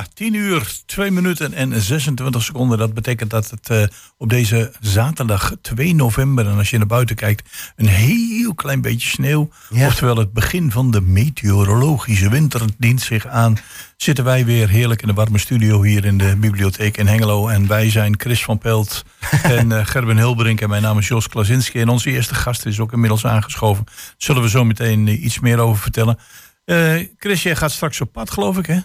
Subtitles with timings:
[0.00, 2.78] Ja, 10 uur, 2 minuten en 26 seconden.
[2.78, 3.82] Dat betekent dat het uh,
[4.16, 9.08] op deze zaterdag 2 november, en als je naar buiten kijkt, een heel klein beetje
[9.08, 9.50] sneeuw.
[9.70, 9.86] Ja.
[9.86, 13.56] Oftewel het begin van de meteorologische winter dient zich aan.
[13.96, 17.48] Zitten wij weer heerlijk in de warme studio hier in de bibliotheek in Hengelo.
[17.48, 19.04] En wij zijn Chris van Pelt
[19.42, 20.60] en uh, Gerben Hilbrink.
[20.60, 21.80] En mijn naam is Jos Klasinski.
[21.80, 23.84] En onze eerste gast is ook inmiddels aangeschoven.
[24.16, 26.18] Zullen we zo meteen uh, iets meer over vertellen.
[27.18, 28.78] Chris, jij gaat straks op pad, geloof ik, hè?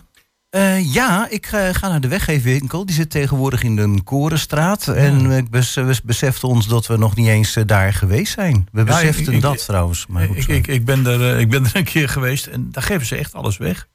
[0.55, 2.85] Uh, ja, ik uh, ga naar de weggeefwinkel.
[2.85, 4.87] Die zit tegenwoordig in de Korenstraat.
[4.87, 8.67] En bes we beseften ons dat we nog niet eens uh, daar geweest zijn.
[8.71, 10.05] We ja, beseften ik, dat ik, trouwens.
[10.07, 13.05] Maar ik, ik, ik, ben er, ik ben er een keer geweest en daar geven
[13.05, 13.87] ze echt alles weg.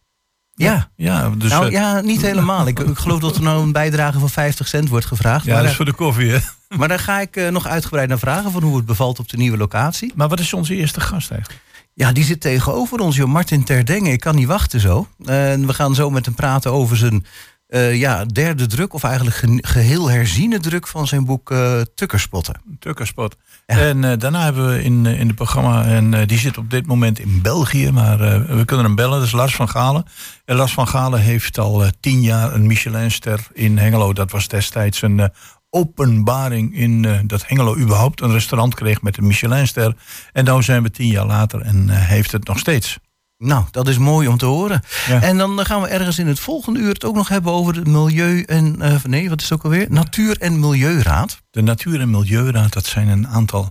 [0.55, 2.67] Ja, ja, dus, nou, ja niet helemaal.
[2.67, 5.45] ik, ik geloof dat er nou een bijdrage van 50 cent wordt gevraagd.
[5.45, 6.39] Ja, maar dat is voor de koffie, hè?
[6.77, 9.56] Maar daar ga ik nog uitgebreid naar vragen van hoe het bevalt op de nieuwe
[9.56, 10.12] locatie.
[10.14, 11.62] Maar wat is onze eerste gast eigenlijk?
[11.94, 13.28] Ja, die zit tegenover ons, joh.
[13.28, 14.12] Martin Terdengen.
[14.12, 15.08] Ik kan niet wachten zo.
[15.24, 17.27] En we gaan zo met hem praten over zijn
[17.69, 22.61] uh, ja, derde druk, of eigenlijk ge geheel herziene druk van zijn boek uh, Tukkerspotten.
[22.78, 23.36] Tukkerspot.
[23.66, 23.78] Ja.
[23.78, 27.18] En uh, daarna hebben we in, in het programma, en die zit op dit moment
[27.18, 28.18] in België, maar
[28.56, 30.05] we kunnen hem bellen, dat is Lars van Galen.
[30.44, 34.12] En Lars van Galen heeft al tien jaar een Michelinster in Hengelo.
[34.12, 35.30] Dat was destijds een
[35.71, 39.97] openbaring in uh, dat Hengelo überhaupt een restaurant kreeg met een Michelinster.
[40.33, 42.99] En nu zijn we tien jaar later en uh, heeft het nog steeds.
[43.39, 44.83] Nou, dat is mooi om te horen.
[45.07, 45.23] Ja.
[45.23, 47.91] En dan gaan we ergens in het volgende uur het ook nog hebben over de
[47.91, 49.87] milieu en uh, nee, wat is het ook alweer?
[49.91, 51.43] Natuur- en Milieuraad.
[51.51, 53.71] De Natuur- en Milieuraad, dat zijn een aantal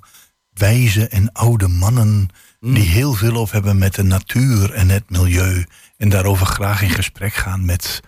[0.53, 2.73] wijze en oude mannen mm.
[2.73, 5.65] die heel veel over hebben met de natuur en het milieu.
[5.97, 8.01] En daarover graag in gesprek gaan met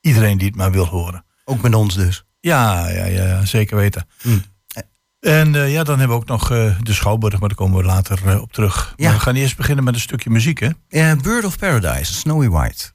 [0.00, 1.24] iedereen die het maar wil horen.
[1.44, 2.24] Ook met ons dus.
[2.40, 4.06] Ja, ja, ja zeker weten.
[4.22, 4.42] Mm.
[5.20, 7.84] En uh, ja, dan hebben we ook nog uh, de Schouwburg, maar daar komen we
[7.84, 8.92] later uh, op terug.
[8.96, 9.08] Ja.
[9.08, 10.68] Maar we gaan eerst beginnen met een stukje muziek, hè?
[11.22, 12.92] Bird of Paradise, Snowy White.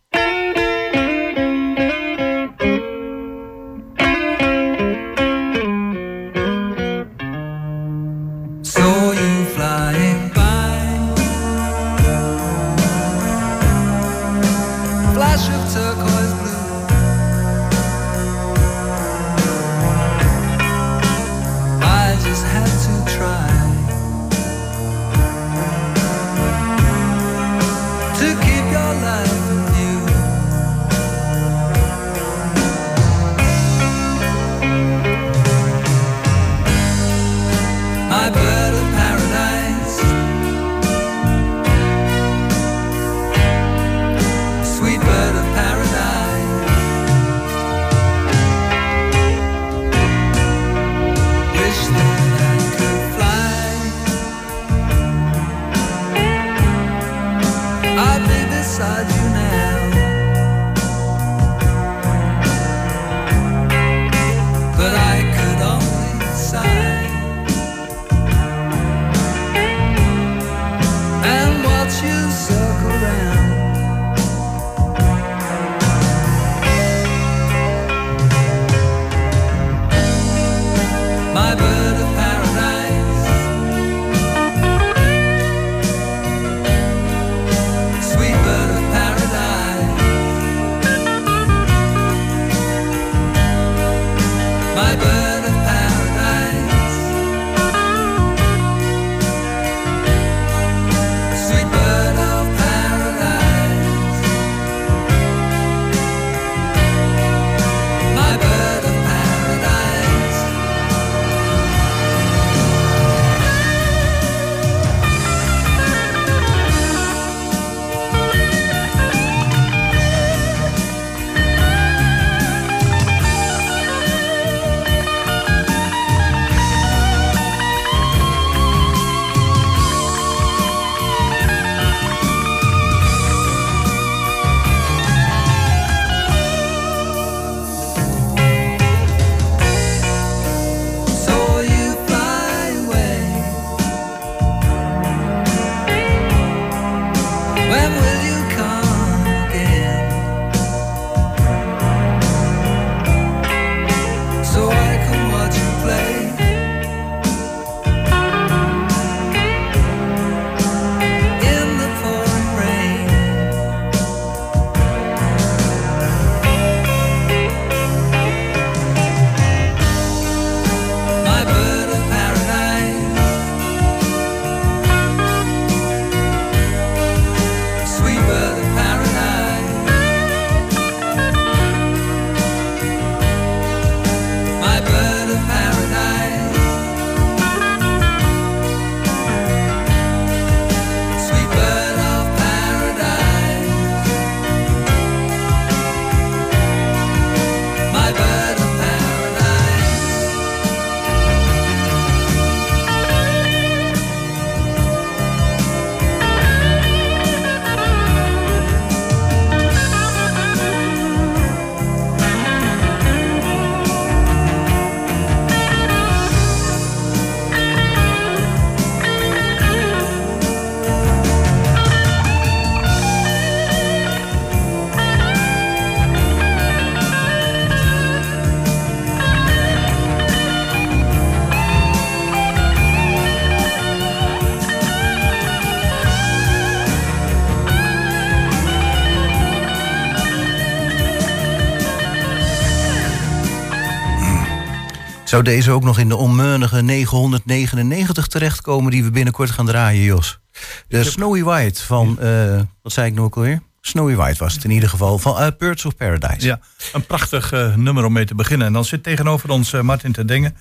[245.35, 250.39] Zou deze ook nog in de onmeunige 999 terechtkomen die we binnenkort gaan draaien, Jos?
[250.87, 253.61] De Snowy White van, uh, wat zei ik nog ook alweer?
[253.81, 256.47] Snowy White was het in ieder geval, van uh, Birds of Paradise.
[256.47, 256.59] Ja,
[256.93, 258.67] een prachtig uh, nummer om mee te beginnen.
[258.67, 260.55] En dan zit tegenover ons Martin te Dingen.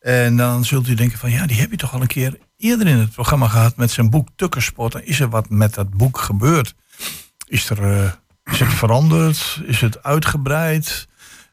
[0.00, 2.86] En dan zult u denken van, ja, die heb je toch al een keer eerder
[2.86, 5.02] in het programma gehad met zijn boek Tukkerspot.
[5.02, 6.74] Is er wat met dat boek gebeurd?
[7.46, 9.60] Is, er, is het veranderd?
[9.66, 11.08] Is het uitgebreid?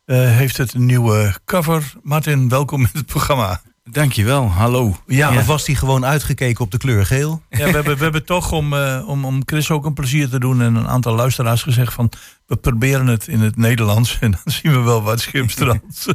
[0.06, 1.94] Heeft het een nieuwe cover?
[2.04, 3.62] Martin, welkom in het programma.
[3.92, 4.96] Dankjewel, hallo.
[5.07, 5.40] Ja, ja.
[5.40, 7.42] of was hij gewoon uitgekeken op de kleur geel?
[7.50, 10.40] Ja, we hebben, we hebben toch om, uh, om, om Chris ook een plezier te
[10.40, 12.12] doen en een aantal luisteraars gezegd van
[12.46, 16.06] we proberen het in het Nederlands en dan zien we wel wat Schimstrand.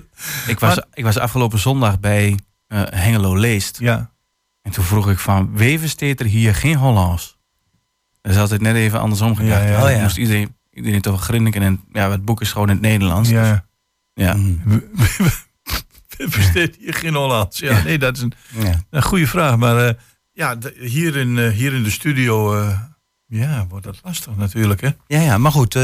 [0.47, 2.39] ik, was, maar, ik was afgelopen zondag bij
[2.69, 3.79] uh, Hengelo Leest.
[3.81, 4.11] Ja.
[4.63, 7.39] En toen vroeg ik van, wevensteet er hier geen Hollands?
[8.21, 9.63] Dat is altijd net even andersom gedacht.
[9.63, 9.89] Ja, ja.
[9.89, 10.03] Ja.
[10.03, 13.29] Moest iedereen, iedereen toch grinniken en ja, het boek is gewoon in het Nederlands.
[13.29, 13.51] Ja.
[13.51, 13.61] Dus,
[14.21, 14.35] ja.
[14.35, 14.61] Mm.
[16.29, 17.59] versteed je geen Hollands?
[17.59, 18.85] Ja, nee, dat is een, ja.
[18.91, 19.57] een goede vraag.
[19.57, 19.91] Maar uh,
[20.33, 22.79] ja, hier, in, uh, hier in de studio uh,
[23.27, 24.81] ja, wordt dat lastig natuurlijk.
[24.81, 24.89] Hè?
[25.07, 25.77] Ja, ja, maar goed,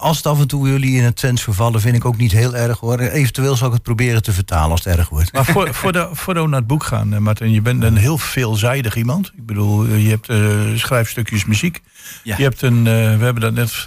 [0.00, 2.56] als het af en toe jullie in het Twents vervallen, vind ik ook niet heel
[2.56, 2.98] erg hoor.
[2.98, 5.32] Eventueel zal ik het proberen te vertalen als het erg wordt.
[5.32, 8.18] Maar voor, voor de, voordat we naar het boek gaan, Martin, je bent een heel
[8.18, 9.32] veelzijdig iemand.
[9.36, 10.32] Ik bedoel, je hebt
[10.80, 11.82] schrijfstukjes muziek.
[12.22, 12.36] Ja.
[12.36, 13.86] Je hebt een, we hebben dat net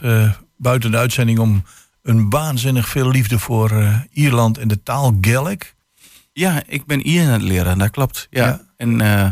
[0.57, 1.63] buiten de uitzending om
[2.01, 5.75] een waanzinnig veel liefde voor uh, Ierland en de taal Gaelic.
[6.33, 8.27] Ja, ik ben Ier aan het leren, dat klopt.
[8.29, 8.45] Ja.
[8.45, 8.61] ja.
[8.77, 9.29] En uh,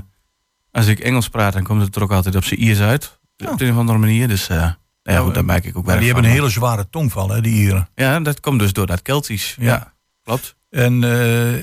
[0.72, 3.20] als ik Engels praat, dan komt het er ook altijd op zijn Iers uit.
[3.38, 4.28] Op een of andere manier.
[4.28, 5.98] Dus uh, ja, ja goed, daar maak ik ook wel.
[5.98, 7.90] Die hebben een hele zware tongval, hè, die Ieren.
[7.96, 9.56] Ja, dat komt dus door dat Keltisch.
[9.60, 9.94] Ja, ja
[10.24, 10.56] klopt.
[10.70, 11.04] En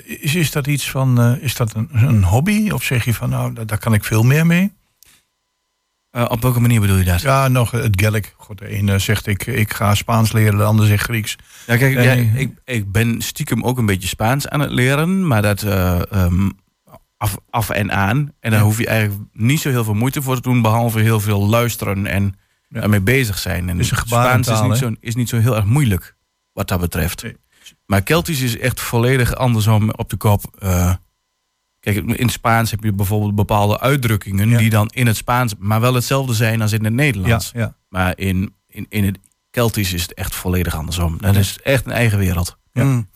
[0.04, 2.70] is, is dat iets van, is dat een, een, hobby?
[2.70, 4.72] Of zeg je van, nou, daar, daar kan ik veel meer mee?
[6.16, 7.20] Uh, op welke manier bedoel je dat?
[7.20, 8.34] Ja, nog het Gaelic.
[8.36, 11.36] God, de ene zegt ik, ik ga Spaans leren, de ander zegt Grieks.
[11.66, 15.42] Ja, kijk, ja, ik, ik ben stiekem ook een beetje Spaans aan het leren, maar
[15.42, 16.52] dat uh, um,
[17.16, 18.32] af, af en aan.
[18.40, 21.20] En daar hoef je eigenlijk niet zo heel veel moeite voor te doen, behalve heel
[21.20, 22.34] veel luisteren en
[22.68, 22.80] ja.
[22.80, 23.68] ermee bezig zijn.
[23.68, 26.16] En dus Spaans is niet, zo, is niet zo heel erg moeilijk,
[26.52, 27.22] wat dat betreft.
[27.22, 27.36] Nee.
[27.86, 30.56] Maar Keltisch is echt volledig andersom op de kop.
[30.62, 30.94] Uh,
[31.92, 35.94] Kijk, in Spaans heb je bijvoorbeeld bepaalde uitdrukkingen die dan in het Spaans, maar wel
[35.94, 37.50] hetzelfde zijn als in het Nederlands.
[37.54, 37.76] Ja, ja.
[37.88, 39.18] Maar in, in, in het
[39.50, 41.18] Keltisch is het echt volledig andersom.
[41.20, 42.58] Dat is echt een eigen wereld.
[42.72, 43.08] Ja, mm.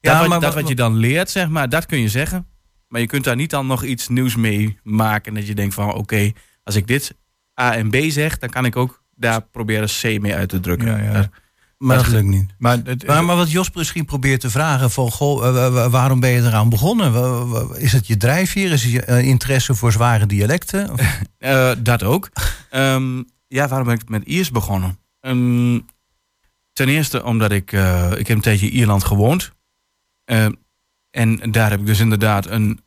[0.00, 2.46] ja dat, wat, maar, dat wat je dan leert, zeg maar, dat kun je zeggen.
[2.88, 5.34] Maar je kunt daar niet dan nog iets nieuws mee maken.
[5.34, 6.32] Dat je denkt van oké,
[6.64, 7.14] als ik dit
[7.60, 10.86] A en B zeg, dan kan ik ook daar proberen C mee uit te drukken.
[10.86, 11.30] Ja, ja.
[11.78, 12.54] Maar dat lukt niet.
[12.58, 16.40] Maar, het, maar, maar, wat Jos misschien probeert te vragen: van, goh, waarom ben je
[16.40, 17.76] eraan begonnen?
[17.76, 18.72] Is het je drijfveer?
[18.72, 20.90] Is het je uh, interesse voor zware dialecten?
[21.38, 22.30] uh, dat ook.
[22.72, 24.98] um, ja, waarom ben ik met Iers begonnen?
[25.20, 25.86] Um,
[26.72, 29.52] ten eerste omdat ik, uh, ik heb een tijdje in Ierland gewoond.
[31.10, 32.80] en daar heb ik dus inderdaad een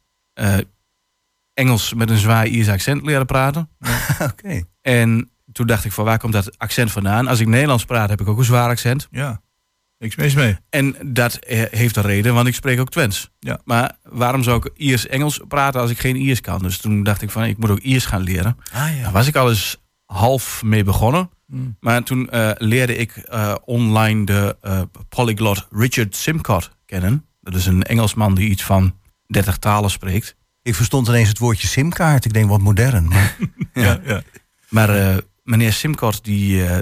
[1.54, 3.70] Engels met een zwaar Iers accent leren praten.
[4.14, 4.24] Oké.
[4.24, 4.66] Okay.
[4.82, 7.28] En toen dacht ik van waar komt dat accent vandaan?
[7.28, 9.08] Als ik Nederlands praat heb ik ook een zwaar accent.
[9.12, 9.42] Ja,
[9.98, 10.58] niks mis mee.
[10.70, 11.40] En dat
[11.72, 13.30] heeft een reden, want ik spreek ook Twents.
[13.40, 13.60] Ja.
[13.64, 16.60] Maar waarom zou ik Iers-Engels praten als ik geen Iers kan?
[16.60, 18.58] Dus toen dacht ik van ik moet ook Iers gaan leren.
[18.72, 19.04] Ah, ja.
[19.04, 21.30] Daar was ik al eens half mee begonnen.
[21.48, 21.78] Hmm.
[21.80, 27.26] Maar toen uh, leerde ik uh, online de uh, polyglot Richard Simcott kennen.
[27.42, 28.96] Dat is een Engelsman die iets van
[29.28, 30.36] 30 talen spreekt.
[30.62, 32.26] Ik verstond ineens het woordje simkaart.
[32.26, 33.08] Ik denk wat modern.
[33.08, 33.38] Maar,
[33.74, 34.22] ja, ja.
[34.70, 36.78] maar meneer Simkort die, uh,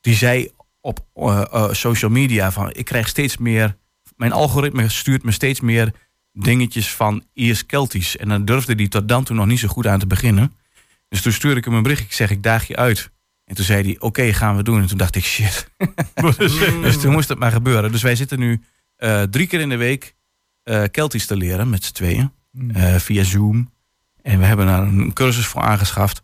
[0.00, 0.50] die zei
[0.80, 3.76] op uh, uh, social media van ik krijg steeds meer,
[4.16, 5.92] mijn algoritme stuurt me steeds meer
[6.32, 8.16] dingetjes van Iers Keltisch.
[8.16, 10.52] En dan durfde hij tot dan toe nog niet zo goed aan te beginnen.
[11.08, 13.10] Dus toen stuurde ik hem een bericht, ik zeg ik daag je uit.
[13.44, 14.80] En toen zei hij oké okay, gaan we doen.
[14.80, 15.68] En toen dacht ik shit.
[16.82, 17.92] dus toen moest het maar gebeuren.
[17.92, 18.62] Dus wij zitten nu
[19.30, 20.14] drie keer in de week
[20.90, 22.32] Keltisch te leren met z'n tweeën.
[22.50, 23.00] Hmm.
[23.00, 23.72] via Zoom.
[24.22, 26.22] En we hebben daar een cursus voor aangeschaft.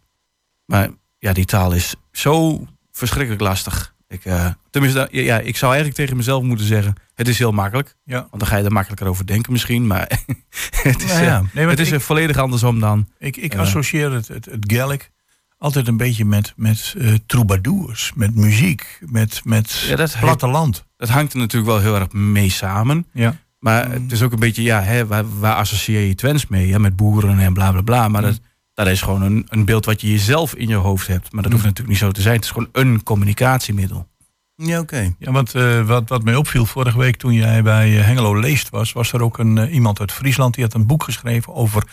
[0.65, 0.91] Maar
[1.25, 3.95] ja, die taal is zo verschrikkelijk lastig.
[4.09, 7.97] Ik, uh, tenminste, ja, ik zou eigenlijk tegen mezelf moeten zeggen: het is heel makkelijk.
[8.05, 8.19] Ja.
[8.19, 9.87] Want dan ga je er makkelijker over denken, misschien.
[9.87, 10.21] Maar
[10.83, 11.45] het is, nou ja.
[11.53, 13.09] nee, het is ik, volledig andersom dan.
[13.19, 15.11] Ik, ik associeer het, het, het Gaelic
[15.59, 20.85] altijd een beetje met, met uh, troubadours, met muziek, met, met ja, dat platteland.
[20.97, 23.07] dat hangt er natuurlijk wel heel erg mee samen.
[23.13, 23.37] Ja.
[23.59, 26.67] Maar het is ook een beetje, ja, hè, waar, waar associeer je Twents mee?
[26.67, 28.09] Ja, met boeren en bla bla bla.
[28.09, 28.29] Maar mm.
[28.29, 28.41] dat
[28.75, 31.33] dat is gewoon een, een beeld wat je jezelf in je hoofd hebt.
[31.33, 31.71] Maar dat hoeft mm.
[31.71, 32.35] natuurlijk niet zo te zijn.
[32.35, 34.09] Het is gewoon een communicatiemiddel.
[34.57, 35.15] Ja, oké.
[35.19, 38.71] Ja, want uh, wat, wat mij opviel vorige week toen jij bij eh, Hengelo Leest
[38.71, 41.85] was, was er ook een, uh, iemand uit Friesland die had een boek geschreven over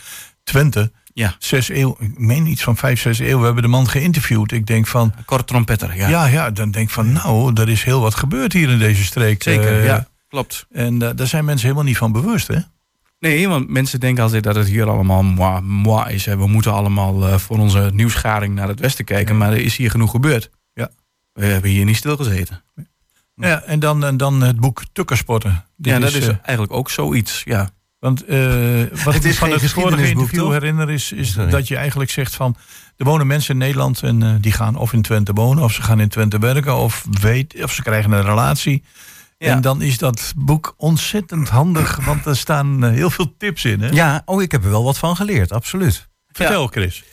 [0.42, 0.92] Twente.
[1.14, 1.36] Ja.
[1.38, 3.38] Zes eeuw, ik meen iets van vijf, zes eeuw.
[3.38, 4.52] We hebben de man geïnterviewd.
[4.52, 5.14] Ik denk van.
[5.24, 6.08] Kort trompetter, ja.
[6.08, 9.04] Ja, ja, dan denk ik van, nou, er is heel wat gebeurd hier in deze
[9.04, 9.42] streek.
[9.42, 10.66] Zeker, ja, klopt.
[10.70, 12.58] En daar zijn mensen helemaal niet van bewust, hè?
[13.22, 16.26] Nee, want mensen denken altijd dat het hier allemaal moi, moi is.
[16.26, 16.36] Hè.
[16.36, 19.36] We moeten allemaal eh, voor onze nieuwsgaring naar het westen kijken.
[19.36, 20.50] Maar er is hier genoeg gebeurd.
[20.74, 20.90] Ja.
[21.32, 22.62] We hebben hier niet stilgezeten.
[23.34, 25.64] Ja, en dan, en dan het boek Tukkersporten.
[25.76, 27.42] Dit ja, dat is eh, eigenlijk ook zoiets.
[27.44, 27.70] Ja.
[27.98, 30.52] Want eh, wat ik van het vorige interview toch?
[30.52, 31.50] herinner is, is Sorry.
[31.50, 32.56] dat je eigenlijk zegt van...
[32.96, 35.64] er wonen mensen in Nederland en eh, die gaan of in Twente wonen...
[35.64, 38.82] of ze gaan in Twente werken of, weet, of ze krijgen een relatie.
[39.42, 39.48] Ja.
[39.54, 43.80] En dan is dat boek ontzettend handig, want er staan eh, heel veel tips in.
[43.80, 43.88] Hè?
[43.88, 46.10] Ja, oh, ik heb er wel wat van geleerd, absoluut.
[46.32, 47.04] Vertel Chris.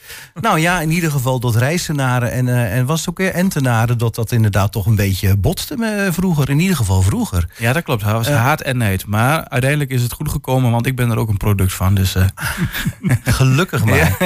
[0.42, 3.98] Nou ja, in ieder geval dat reizenaren en, eh, en was het ook weer entenaren...
[3.98, 6.50] dat dat inderdaad toch een beetje botste me vroeger.
[6.50, 7.50] In ieder geval vroeger.
[7.58, 8.04] ja, dat klopt.
[8.04, 8.36] Het was Eh.
[8.36, 9.06] haat en neid.
[9.06, 11.94] Maar uiteindelijk is het goed gekomen, want ik ben er ook een product van.
[11.96, 12.26] Dus eh,
[13.24, 13.98] Gelukkig maar.
[13.98, 14.18] Ja.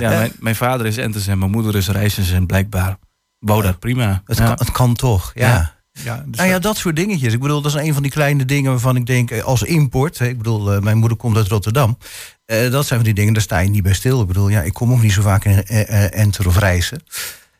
[0.00, 2.96] ja, mijn, mijn vader is Entes en mijn moeder is Reizens en blijkbaar
[3.38, 4.22] wou dat prima.
[4.24, 4.44] Het, Ja.
[4.44, 5.74] kan, het kan toch, ja.
[6.04, 6.24] Ja.
[6.26, 7.32] Dus Nou ja, dat soort dingetjes.
[7.32, 10.20] Ik bedoel, dat is een van die kleine dingen waarvan ik denk, eh, als import.
[10.20, 11.98] Ik bedoel, eh, mijn moeder komt uit Rotterdam.
[12.44, 14.20] Eh, dat zijn van die dingen, daar sta je niet bij stil.
[14.20, 15.64] Ik bedoel, ja, ik kom ook niet zo vaak in
[16.10, 17.02] Enter of reizen.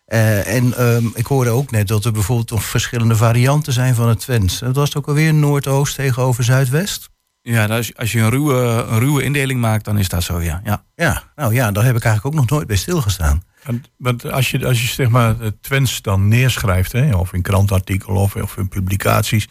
[0.06, 4.20] En ehm, ik hoorde ook net dat er bijvoorbeeld nog verschillende varianten zijn van het
[4.20, 4.58] Twents.
[4.58, 7.08] Dat was het ook alweer Noordoost tegenover Zuidwest.
[7.42, 8.54] Ja, als, als je een ruwe,
[8.88, 10.60] een ruwe indeling maakt, dan is dat zo, ja.
[10.64, 10.84] ja.
[10.94, 13.42] Ja, nou ja, daar heb ik eigenlijk ook nog nooit bij stilgestaan.
[13.66, 17.42] Want, want als je, als je zeg maar het Twents dan neerschrijft, hè, of in
[17.42, 19.48] krantartikelen of, of in publicaties,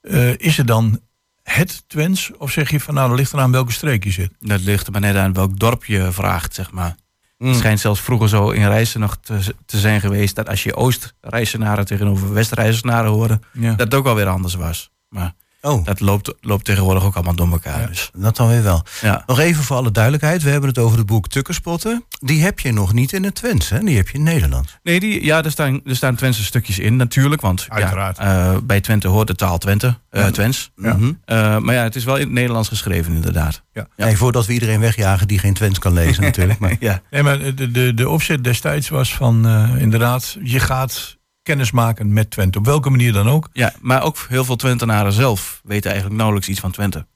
[0.00, 1.00] eh, is het dan
[1.42, 2.30] het Twents?
[2.38, 4.32] Of zeg je van nou, dat ligt eraan welke streek je zit?
[4.40, 6.94] Dat ligt er maar net aan welk dorp je vraagt, zeg maar.
[7.38, 7.48] Mm.
[7.48, 10.34] Het schijnt zelfs vroeger zo in reizen nog te, te zijn geweest...
[10.34, 13.40] dat als je Oost-reizenaren tegenover West-reizenaren hoorde...
[13.52, 13.70] Ja.
[13.70, 14.90] dat het ook alweer anders was.
[15.08, 17.80] Maar Oh, dat loopt, loopt tegenwoordig ook allemaal door elkaar.
[17.80, 17.86] Ja.
[17.86, 18.82] Dus, dat dan weer wel.
[19.00, 19.22] ja.
[19.26, 20.42] Nog even voor alle duidelijkheid.
[20.42, 22.04] We hebben het over het boek Tukkerspotten.
[22.20, 23.78] Die heb je nog niet in het Twents, hè?
[23.78, 24.78] Die heb je in Nederland.
[24.82, 27.40] Nee, die, ja, er staan, er staan Twentse stukjes in natuurlijk.
[27.40, 28.18] Want ja, Uiteraard.
[28.18, 30.70] eh, bij Twente hoort de taal Twente, eh Twents.
[30.76, 30.94] Ja.
[30.94, 31.12] Mhm.
[31.24, 33.62] Eh, maar ja, het is wel in het Nederlands geschreven inderdaad.
[33.72, 33.86] Ja.
[33.96, 36.58] Nee, voordat we iedereen wegjagen die geen Twents kan lezen natuurlijk.
[36.58, 41.20] Maar, Ja, Nee, maar de, de, de opzet destijds was van eh, inderdaad, je gaat
[41.42, 42.58] kennis maken met Twente.
[42.58, 43.48] Op welke manier dan ook.
[43.52, 47.06] ja, maar ook heel veel Twentenaren zelf weten eigenlijk nauwelijks iets van Twente.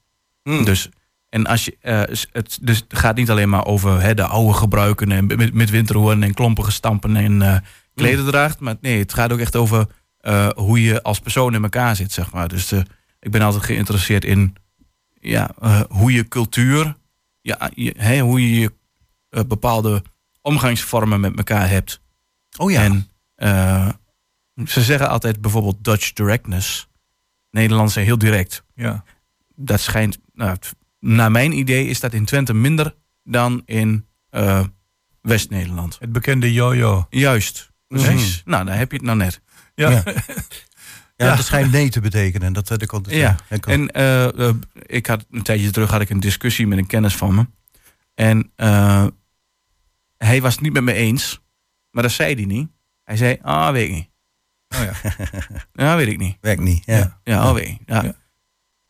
[0.43, 0.65] Mm.
[0.65, 0.89] Dus,
[1.29, 4.53] en als je, eh, het, dus het gaat niet alleen maar over hè, de oude
[4.53, 7.57] gebruiken en met, met winterhoorn en klompige stampen en eh
[7.97, 8.59] klederdracht.
[8.59, 12.11] Maar nee, het gaat ook echt over eh, hoe je als persoon in elkaar zit,
[12.11, 12.47] zeg maar.
[12.47, 12.71] Dus
[13.19, 14.55] ik ben altijd geïnteresseerd in
[15.19, 16.95] ja, eh, hoe je cultuur,
[17.41, 18.73] ja, je, hè, hoe je
[19.47, 20.03] bepaalde
[20.41, 22.01] omgangsvormen met elkaar hebt.
[22.57, 22.83] oh ja.
[22.83, 23.89] En eh,
[24.65, 26.87] ze zeggen altijd bijvoorbeeld Dutch directness.
[27.51, 28.63] Nederlanders zijn heel direct.
[28.75, 29.03] Ja.
[29.55, 30.57] Dat schijnt, nou,
[30.99, 34.63] naar mijn idee is dat in Twente minder dan in eh,
[35.21, 35.97] West-Nederland.
[35.99, 37.07] Het bekende jojo.
[37.09, 38.41] Juist, precies.
[38.45, 39.41] Nou, daar heb je het nou net.
[39.75, 39.89] Ja.
[39.89, 40.03] Ja.
[41.15, 42.53] ja, dat schijnt nee te betekenen.
[42.53, 43.35] Dat, dat komt het Ja.
[43.59, 43.73] kan.
[43.73, 47.15] En eh, eh, ik had een tijdje terug had ik een discussie met een kennis
[47.15, 47.45] van me.
[48.13, 48.51] En
[50.17, 51.39] hij was het niet met me eens.
[51.91, 52.69] Maar dat zei hij niet.
[53.03, 54.09] Hij zei, ah, weet ik niet.
[54.75, 54.91] Oh ja.
[55.83, 56.37] Ja, weet ik niet.
[56.41, 56.85] Werkt niet.
[56.85, 57.19] Ja.
[57.23, 57.77] Ja, oh, ik.
[57.85, 58.03] Ja.
[58.03, 58.15] Ja.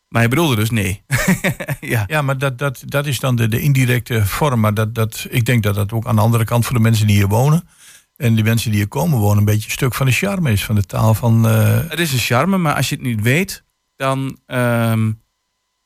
[0.08, 1.02] Maar hij bedoelde dus nee.
[1.80, 2.04] ja.
[2.06, 4.60] Ja, maar dat, dat, dat is dan de, de indirecte vorm.
[4.60, 7.06] Maar dat, dat, ik denk dat dat ook aan de andere kant voor de mensen
[7.06, 7.68] die hier wonen.
[8.16, 10.64] En die mensen die hier komen wonen, een beetje een stuk van de charme is.
[10.64, 11.48] Van de taal van.
[11.48, 13.64] eh, Het is een charme, maar als je het niet weet,
[13.96, 15.12] dan, ehm,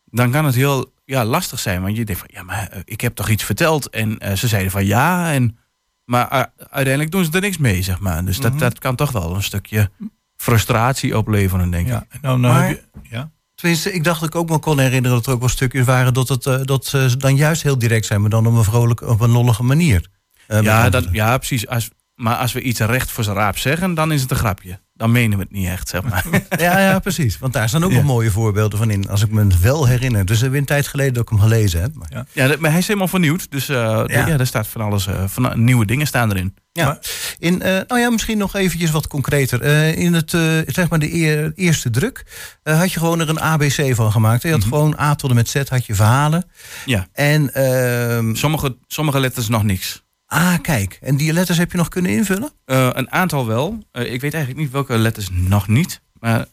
[0.05, 1.83] dan kan het heel ja, lastig zijn.
[1.83, 3.89] Want je denkt van, ja, maar eh, ik heb toch iets verteld.
[3.91, 5.33] En eh, ze zeiden van ja.
[5.33, 5.59] En,
[6.05, 8.25] maar eh, uiteindelijk doen ze er niks mee, zeg maar.
[8.25, 8.61] Dus dat, Mhm.
[8.61, 9.91] dat kan toch wel een stukje
[10.37, 11.93] frustratie opleveren, denk ik.
[11.93, 13.31] ja, nou, nou Maar- heb je, ja.
[13.55, 16.15] Tenminste, ik dacht dat ik ook me kon herinneren dat er ook wel stukjes waren
[16.15, 19.07] dat, het, eh, dat ze dan juist heel direct zijn, maar dan op een vrolijke,
[19.07, 20.07] op een lollige manier.
[20.47, 21.67] Eh, Ja, dat, ja, precies.
[21.69, 24.81] Als, maar als we iets recht voor zijn raap zeggen, dan is het een grapje.
[25.03, 26.25] Dan menen we het niet echt, zeg maar.
[26.67, 27.39] ja, ja, precies.
[27.39, 27.97] Want daar staan ook Ja.
[27.97, 30.25] wel mooie voorbeelden van in, als ik me het wel herinner.
[30.25, 31.95] Dus een tijd geleden dat ik hem gelezen heb.
[31.95, 32.27] Maar, Ja.
[32.33, 33.51] Ja, maar hij is helemaal vernieuwd.
[33.51, 34.37] Dus eh, ja.
[34.37, 35.07] Daar staat van alles.
[35.07, 36.55] eh, van, nieuwe dingen staan erin.
[36.73, 36.85] Ja.
[36.85, 36.99] Maar-
[37.39, 39.61] In, eh, nou ja, misschien nog eventjes wat concreter.
[39.63, 42.25] Eh, in het, eh, zeg maar de eer- eerste druk
[42.63, 44.43] eh, had je gewoon er een ABC van gemaakt.
[44.43, 44.69] Je had Mhm.
[44.69, 46.45] gewoon A tot en met Z had je verhalen.
[46.85, 47.07] Ja.
[47.13, 50.03] En, ehm, Sommige, sommige letters nog niks.
[50.33, 50.99] Ah, kijk.
[51.01, 52.51] En die letters heb je nog kunnen invullen?
[52.65, 53.79] Eh, een aantal wel.
[53.93, 56.01] Eh, ik weet eigenlijk niet welke letters nog niet.
[56.21, 56.47] Maar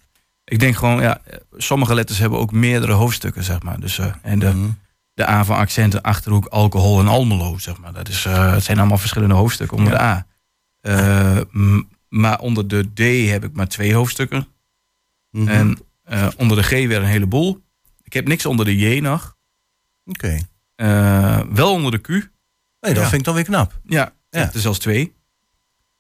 [0.44, 1.22] ik denk gewoon, ja,
[1.58, 3.80] sommige letters hebben ook meerdere hoofdstukken, zeg maar.
[3.80, 4.70] Dus, eh, en de, Mhm.
[5.14, 7.94] de A van accenten, achterhoek, alcohol en Almelo, zeg maar.
[7.94, 10.26] Dat is, het zijn allemaal verschillende hoofdstukken onder de A.
[11.52, 14.48] M- maar onder de D heb ik maar twee hoofdstukken.
[15.32, 15.48] Mhm.
[15.48, 15.78] En
[16.38, 17.62] onder de G weer een heleboel.
[18.04, 19.38] Ik heb niks onder de J nog.
[20.06, 20.38] Oké.
[21.54, 22.30] Wel onder de Q.
[22.80, 23.10] Nee, dat Ja.
[23.10, 23.80] vind ik dan weer knap.
[23.84, 24.40] Ja, Ja.
[24.40, 25.16] het is zelfs twee.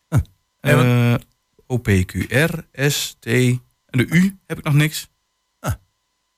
[0.09, 1.11] Huh.
[1.13, 1.19] Eh,
[1.67, 3.25] O, P, Q, R, S, T.
[3.25, 3.59] En
[3.97, 5.09] de U heb ik nog niks.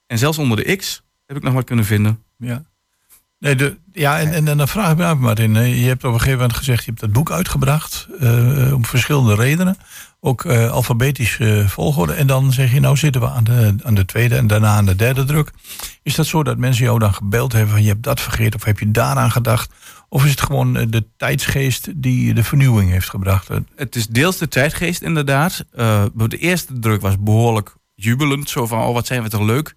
[0.07, 2.24] En zelfs onder de X heb ik nog wat kunnen vinden.
[2.38, 2.63] Ja.
[3.39, 5.53] Nee, de, ja, en, en, en dan vraag ik me af, Martin.
[5.53, 8.07] Je hebt op een gegeven moment gezegd, je hebt dat boek uitgebracht.
[8.19, 9.77] Uh, om verschillende redenen.
[10.19, 12.13] Ook uh, alfabetisch uh, volgorde.
[12.13, 14.86] En dan zeg je, nou zitten we aan de, aan de tweede en daarna aan
[14.86, 15.51] de derde druk.
[16.03, 18.65] Is dat zo dat mensen jou dan gebeld hebben van je hebt dat vergeten of
[18.65, 19.74] heb je daaraan gedacht?
[20.13, 23.49] Of is het gewoon de tijdsgeest die de vernieuwing heeft gebracht?
[23.75, 25.65] Het is deels de tijdgeest inderdaad.
[26.13, 28.49] de eerste druk was behoorlijk jubelend.
[28.49, 29.75] Zo van, oh wat zijn we toch leuk.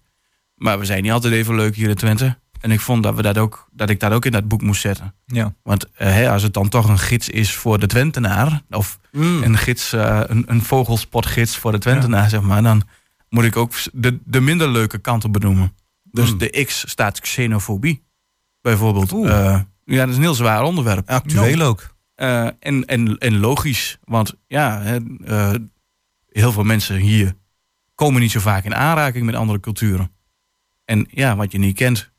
[0.55, 2.37] Maar we zijn niet altijd even leuk hier in Twente.
[2.61, 4.81] En ik vond dat, we dat, ook, dat ik dat ook in dat boek moest
[4.81, 5.13] zetten.
[5.25, 5.53] Ja.
[5.63, 8.61] Want uh, als het dan toch een gids is voor de Twentenaar...
[8.69, 9.43] of mm.
[9.43, 12.63] een, gids, uh, een, een vogelspotgids voor de Twentenaar, zeg maar...
[12.63, 12.83] dan
[13.29, 15.73] moet ik ook de, de minder leuke kanten benoemen.
[16.03, 16.37] Dus mm.
[16.37, 18.03] de X staat xenofobie,
[18.61, 19.13] bijvoorbeeld.
[19.13, 21.09] Uh, ja, dat is een heel zwaar onderwerp.
[21.09, 21.95] Actueel ook.
[22.15, 24.81] en, en, en logisch, want ja,
[26.29, 27.35] heel veel mensen hier
[27.95, 30.11] komen niet zo vaak in aanraking met andere culturen.
[30.85, 32.11] En ja, wat je niet kent,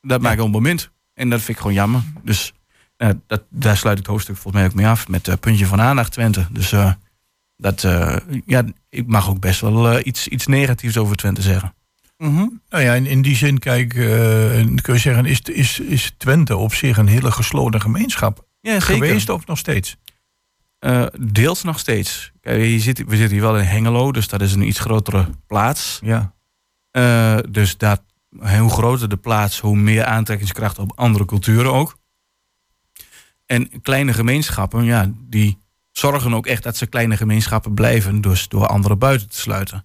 [0.00, 0.90] dat maakt onbemind.
[1.14, 2.02] En dat vind ik gewoon jammer.
[2.24, 2.52] Dus
[2.98, 5.08] uh, dat, daar sluit het hoofdstuk volgens mij ook mee af.
[5.08, 6.46] Met puntje van aandacht Twente.
[6.50, 6.74] Dus
[7.56, 7.80] dat,
[8.46, 11.74] ja, ik mag ook best wel iets, iets negatiefs over Twente zeggen.
[12.22, 12.60] Mm -hmm.
[12.68, 16.74] Nou ja, in, in die zin, kijk, kun je zeggen, is, is, is Twente op
[16.74, 19.96] zich een hele gesloten gemeenschap ja, geweest of nog steeds?
[21.20, 22.32] deels nog steeds.
[22.40, 25.28] Kijk, je zit, we zitten hier wel in Hengelo, dus dat is een iets grotere
[25.46, 26.00] plaats.
[26.02, 26.34] Ja.
[27.50, 28.02] dus dat
[28.58, 31.98] hoe groter de plaats, hoe meer aantrekkingskracht op andere culturen ook.
[33.46, 35.58] En kleine gemeenschappen, ja, die
[35.90, 39.84] zorgen ook echt dat ze kleine gemeenschappen blijven, dus door anderen buiten te sluiten.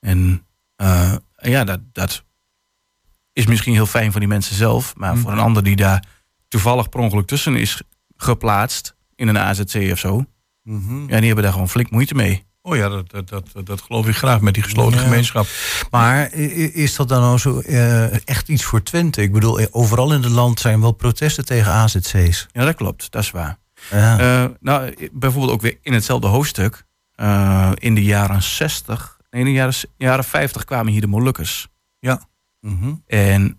[0.00, 0.46] En
[0.82, 1.14] uh,
[1.50, 2.24] ja, dat, dat
[3.32, 5.46] is misschien heel fijn voor die mensen zelf, maar voor een mhm.
[5.46, 6.04] ander die daar
[6.48, 7.82] toevallig per ongeluk tussen is
[8.16, 10.24] geplaatst in een AZC of zo,
[10.62, 12.44] mm ja, die hebben daar gewoon flink moeite mee.
[12.64, 15.46] Oh ja, dat, dat, dat, dat geloof ik graag met die gesloten gemeenschap.
[15.90, 19.22] Maar is dat dan nou zo uh, echt iets voor Twente?
[19.22, 22.46] Ik bedoel, overal in het land zijn wel protesten tegen AZC's.
[22.52, 23.10] Ja, dat klopt.
[23.10, 23.58] Dat is waar.
[23.90, 24.42] Ja.
[24.44, 26.84] Uh, nou, bijvoorbeeld ook weer in hetzelfde hoofdstuk.
[27.16, 31.68] Uh, in de jaren 60, nee, in de jaren, jaren 50 kwamen hier de Molukkers.
[31.98, 32.20] Ja.
[32.60, 33.02] Mm -hmm.
[33.06, 33.58] En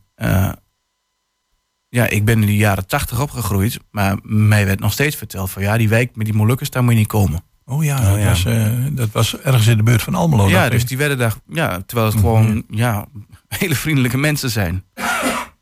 [1.94, 3.80] ja, ik ben in de jaren 80 opgegroeid.
[3.92, 6.94] Maar mij werd nog steeds verteld van ja, die wijk met die Molukkers, daar moet
[6.94, 7.44] je niet komen.
[7.66, 10.50] Oh ja, dat, Was, uh, dat was ergens in de buurt van Almelo.
[10.50, 12.62] Ja, dus die werden daar, ja, terwijl het gewoon mhm.
[12.70, 13.06] ja,
[13.48, 14.84] hele vriendelijke mensen zijn.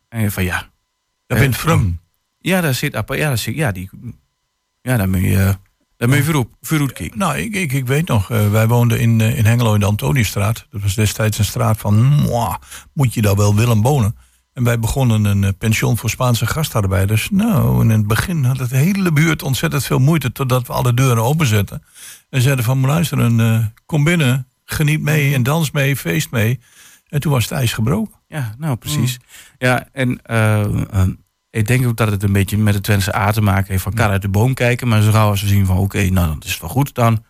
[0.09, 0.69] En van ja.
[1.27, 1.99] Dat bent Frum.
[2.39, 3.89] Ja, daar zit, ja, daar zit, ja, die,
[4.81, 5.57] ja, daar moet je,
[6.07, 7.17] daar moet je kijken.
[7.17, 9.85] Nou, ik, ik, ik weet nog, uh, wij woonden in, uh, in Hengelo in de
[9.85, 10.67] Antoniestraat.
[10.69, 12.55] Dat was destijds een straat van, mwah,
[12.93, 14.15] moet je daar wel willen wonen?
[14.53, 17.29] En wij begonnen een uh, pension voor Spaanse gastarbeiders.
[17.31, 20.31] Nou, in het begin had het de hele buurt ontzettend veel moeite...
[20.31, 21.83] totdat we alle deuren openzetten.
[22.29, 26.59] En zeiden van, luisteren, uh, kom binnen, geniet mee en dans mee, feest mee.
[27.07, 28.13] En toen was het ijs gebroken.
[28.27, 29.17] Ja, nou precies.
[29.19, 29.25] Mm.
[29.57, 31.03] Ja, en uh,
[31.51, 33.83] ik denk ook dat het een beetje met de Twentse aard te maken heeft...
[33.83, 34.87] van kar uit de boom kijken.
[34.87, 37.23] Maar zo gauw als we zien van, oké, nou, dan is wel goed dan...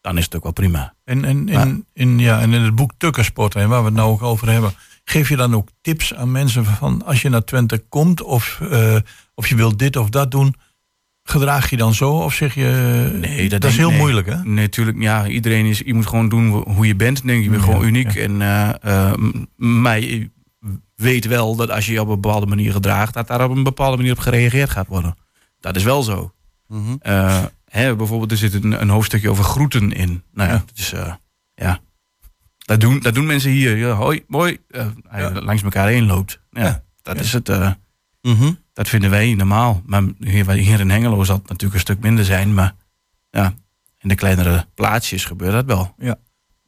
[0.00, 0.94] dan is het ook wel prima.
[1.04, 4.22] En, en, in, in, ja, en in het boek Tukkersport, waar we het nou ook
[4.22, 4.74] over hebben...
[5.04, 8.96] Geef je dan ook tips aan mensen van als je naar Twente komt of, uh,
[9.34, 10.54] of je wilt dit of dat doen,
[11.22, 14.36] gedraag je dan zo of zeg je nee, dat, is heel moeilijk hè?
[14.36, 15.00] Nee, natuurlijk.
[15.00, 17.26] Ja, iedereen is, je moet gewoon doen hoe je bent.
[17.26, 18.14] Denk je, je bent gewoon uniek.
[18.14, 19.12] En uh, uh,
[19.56, 20.30] maar je
[20.94, 23.62] weet wel dat als je je op een bepaalde manier gedraagt, dat daar op een
[23.62, 25.16] bepaalde manier op gereageerd gaat worden.
[25.60, 26.32] Dat is wel zo.
[26.68, 26.98] Mm -hmm.
[27.64, 30.22] hè, bijvoorbeeld, er zit een, een, hoofdstukje over groeten in.
[30.32, 30.64] Nou ja, ja.
[30.74, 30.94] Dus,
[31.54, 31.80] ja.
[32.58, 33.76] Dat doen, dat doen mensen hier.
[33.76, 34.58] Ja, hoi, mooi.
[34.68, 35.30] Uh, ja.
[35.30, 36.40] Langs elkaar heen loopt.
[36.50, 37.48] Ja, dat is het.
[37.48, 38.58] Mm -hmm.
[38.72, 39.82] Dat vinden wij normaal.
[39.86, 42.54] Maar hier, hier in Hengelo zal het natuurlijk een stuk minder zijn.
[42.54, 42.74] Maar
[43.30, 43.54] ja,
[43.98, 45.94] in de kleinere plaatsjes gebeurt dat wel.
[45.98, 46.16] Ja.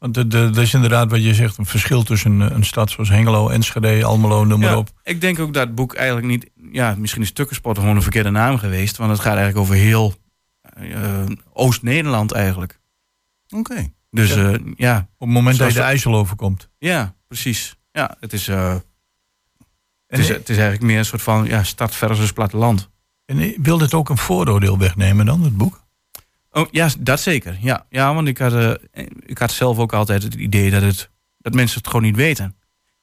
[0.04, 4.04] Want er is inderdaad wat je zegt, een verschil tussen een stad zoals Hengelo, Enschede,
[4.04, 4.90] Almelo, noem maar op.
[5.02, 8.30] Ik denk ook dat het boek eigenlijk niet, ja, misschien is Tukkensport gewoon een verkeerde
[8.30, 8.96] naam geweest.
[8.96, 10.14] Want het gaat eigenlijk over heel
[10.80, 12.80] uh, Oost-Nederland eigenlijk.
[13.48, 13.92] Oké.
[14.10, 14.98] Dus ja, uh, ja.
[14.98, 16.68] op het moment dat je de IJssel overkomt.
[16.78, 17.76] Ja, precies.
[17.92, 18.74] Ja, het is, uh,
[20.06, 22.90] het, is, het is eigenlijk meer een soort van ja, stad versus platteland.
[23.24, 25.83] En wil dit ook een vooroordeel wegnemen dan, het boek?
[26.54, 27.58] Oh, ja, dat zeker.
[27.60, 28.72] Ja, ja want ik had, uh,
[29.26, 32.56] ik had zelf ook altijd het idee dat, het, dat mensen het gewoon niet weten.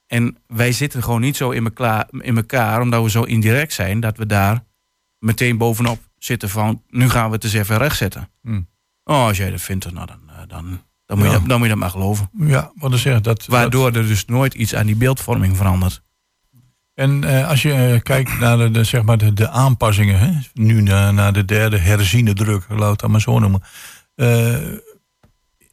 [0.07, 3.99] En wij zitten gewoon niet zo in, elkaar, in elkaar, omdat we zo indirect zijn,
[3.99, 4.63] dat we daar
[5.19, 8.29] meteen bovenop zitten van, nu gaan we het eens even rechtzetten.
[8.41, 8.67] Hmm.
[9.03, 11.73] Oh, als jij dat vindt, nou, dan, dan, dan moet, je, dat, dan moet je
[11.73, 12.29] dat maar geloven.
[12.37, 13.45] Ja, wat zeg dat.
[13.45, 16.03] Waardoor er dus nooit iets aan die beeldvorming verandert.
[17.01, 20.31] En uh, als je uh, kijkt naar de, zeg maar de, aanpassingen, hè?
[20.53, 23.63] nu naar, de derde herziene druk, laat het maar zo noemen.
[24.15, 24.57] Uh,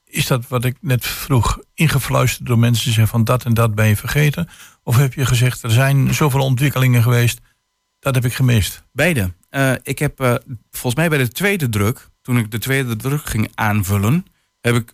[0.04, 3.74] is dat wat ik net vroeg ingefluisterd door mensen die zeggen van dat en dat
[3.74, 4.48] ben je vergeten?
[4.82, 7.40] Of heb je gezegd, er zijn zoveel ontwikkelingen geweest,
[7.98, 8.84] dat heb ik gemist?
[8.92, 9.32] Beide.
[9.82, 14.26] Ik heb volgens mij bij de tweede druk, toen ik de tweede druk ging aanvullen,
[14.60, 14.92] heb ik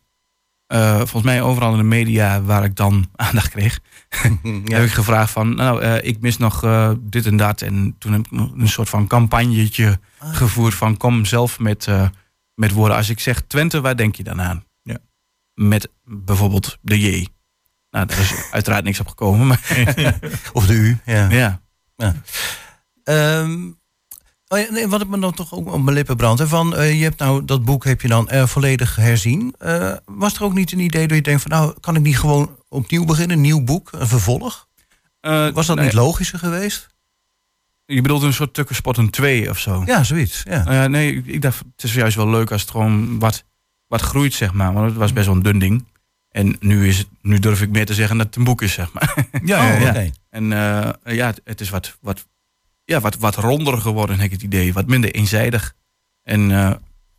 [0.75, 3.81] uh, volgens mij overal in de media waar ik dan aandacht kreeg,
[4.65, 4.77] ja.
[4.77, 6.61] heb ik gevraagd van, nou, ik mis nog
[7.01, 7.63] dit en dat.
[7.63, 10.35] En toen heb ik een soort van campagnetje ah.
[10.35, 11.89] gevoerd van kom zelf met,
[12.55, 12.97] met woorden.
[12.97, 14.65] Als ik zeg Twente, waar denk je dan aan?
[14.83, 14.99] Ja.
[15.55, 17.27] Met bijvoorbeeld de J.
[17.91, 19.47] Nou, daar is uiteraard niks op gekomen.
[19.47, 19.61] Maar
[20.53, 21.31] of de U, ja.
[21.31, 21.61] ja.
[21.97, 22.15] ja.
[23.41, 23.79] Um,
[24.55, 26.43] oh ja, nee, wat ik me dan toch ook op mijn lippen brandt.
[26.43, 29.55] Van, uh, je hebt nou dat boek heb je dan uh, volledig herzien.
[29.62, 32.19] Uh, was er ook niet een idee dat je denkt van nou kan ik niet
[32.19, 34.69] gewoon opnieuw beginnen, een nieuw boek, een vervolg?
[35.53, 36.87] was dat niet logischer geweest?
[37.87, 39.83] Je bedoelt een soort Tukkerspotten 2 of zo?
[39.87, 40.43] Ja, zoiets.
[40.49, 40.87] Ja.
[40.87, 43.45] nee, ik dacht het is juist wel leuk als het gewoon wat,
[43.87, 44.73] wat groeit, zeg maar.
[44.73, 45.85] Want het was best wel een dun ding.
[46.29, 48.73] En nu, is het, nu durf ik meer te zeggen dat het een boek is,
[48.73, 49.14] zeg maar.
[49.45, 50.01] Ja, ja, ja.
[50.01, 50.45] Oh, En
[51.14, 52.27] ja, het is wat, wat
[52.85, 54.73] ja, wat, wat ronder geworden, heb ik het idee.
[54.73, 55.75] Wat minder eenzijdig.
[56.23, 56.73] En uh,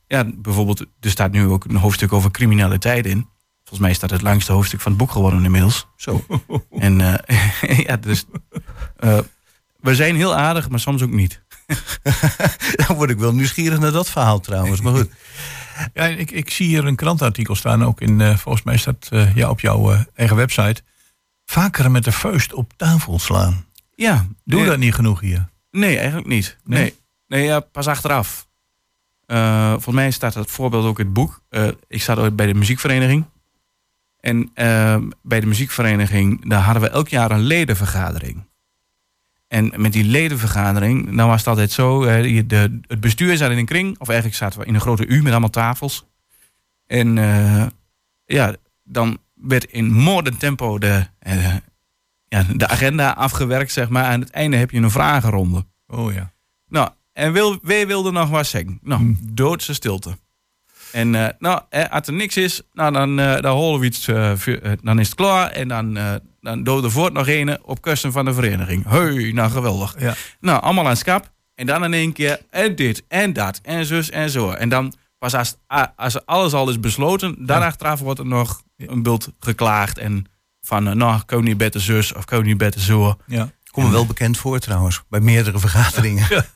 [0.08, 3.28] ja, bijvoorbeeld, er staat nu ook een hoofdstuk over criminaliteit in.
[3.64, 5.88] Volgens mij staat het langste hoofdstuk van het boek geworden inmiddels.
[5.96, 6.26] Zo.
[6.70, 7.16] en uh,
[7.88, 8.26] ja, dus
[9.00, 9.20] uh,
[9.80, 11.44] we zijn heel aardig, maar soms ook niet.
[12.88, 14.82] Dan word ik wel nieuwsgierig naar dat verhaal trouwens.
[14.82, 15.10] Maar goed.
[15.94, 19.60] Ja, ik, ik zie hier een krantartikel staan, ook in, volgens mij staat ja, op
[19.60, 20.82] jouw eigen website.
[21.46, 23.66] Vaker met de vuist op tafel slaan.
[23.96, 24.26] Ja.
[24.44, 25.50] Doe dat niet genoeg hier?
[25.76, 26.58] Nee, eigenlijk niet.
[26.64, 26.96] Nee,
[27.28, 28.48] nee, ja, pas achteraf.
[29.28, 31.42] Uh, volgens mij staat dat voorbeeld ook in het boek.
[31.50, 33.26] Uh, ik zat ooit bij de muziekvereniging.
[34.20, 38.44] En uh, bij de muziekvereniging, daar hadden we elk jaar een ledenvergadering.
[39.48, 42.02] En met die ledenvergadering, nou was het altijd zo,
[42.46, 45.22] de, het bestuur zat in een kring, of eigenlijk zaten we in een grote U
[45.22, 46.06] met allemaal tafels.
[46.88, 47.16] En
[48.26, 51.06] ja, dan werd in moordend tempo de,
[52.36, 54.04] ja, de agenda afgewerkt, zeg maar.
[54.04, 55.66] Aan het einde heb je een vragenronde.
[55.88, 56.34] Oh ja.
[56.68, 58.80] Nou, en wil, wie wilde nog wat zeggen?
[58.82, 59.14] Nou, hm.
[59.22, 60.18] doodse stilte.
[60.92, 64.32] En uh, nou, als er niks is, nou, dan, uh, dan holen we iets, uh,
[64.82, 65.50] dan is het klaar.
[65.50, 65.98] En dan,
[66.42, 68.86] dan doden voort nog een op kussen van de vereniging.
[68.86, 69.96] Hoi, nou geweldig.
[70.00, 70.14] Ja.
[70.40, 71.34] Nou, allemaal aan skap.
[71.56, 74.52] En dan in één keer, en dit, en dat, en zus, en zo.
[74.52, 75.56] En dan, pas als,
[75.96, 77.66] als alles al is besloten, dan ja.
[77.66, 80.26] achteraf wordt er nog een bult geklaagd en
[80.66, 83.16] van, uh, nou, koning beter zus of koning beter zo.
[83.26, 83.52] Ja.
[83.72, 86.28] Kom me wel bekend voor trouwens, bij meerdere vergaderingen.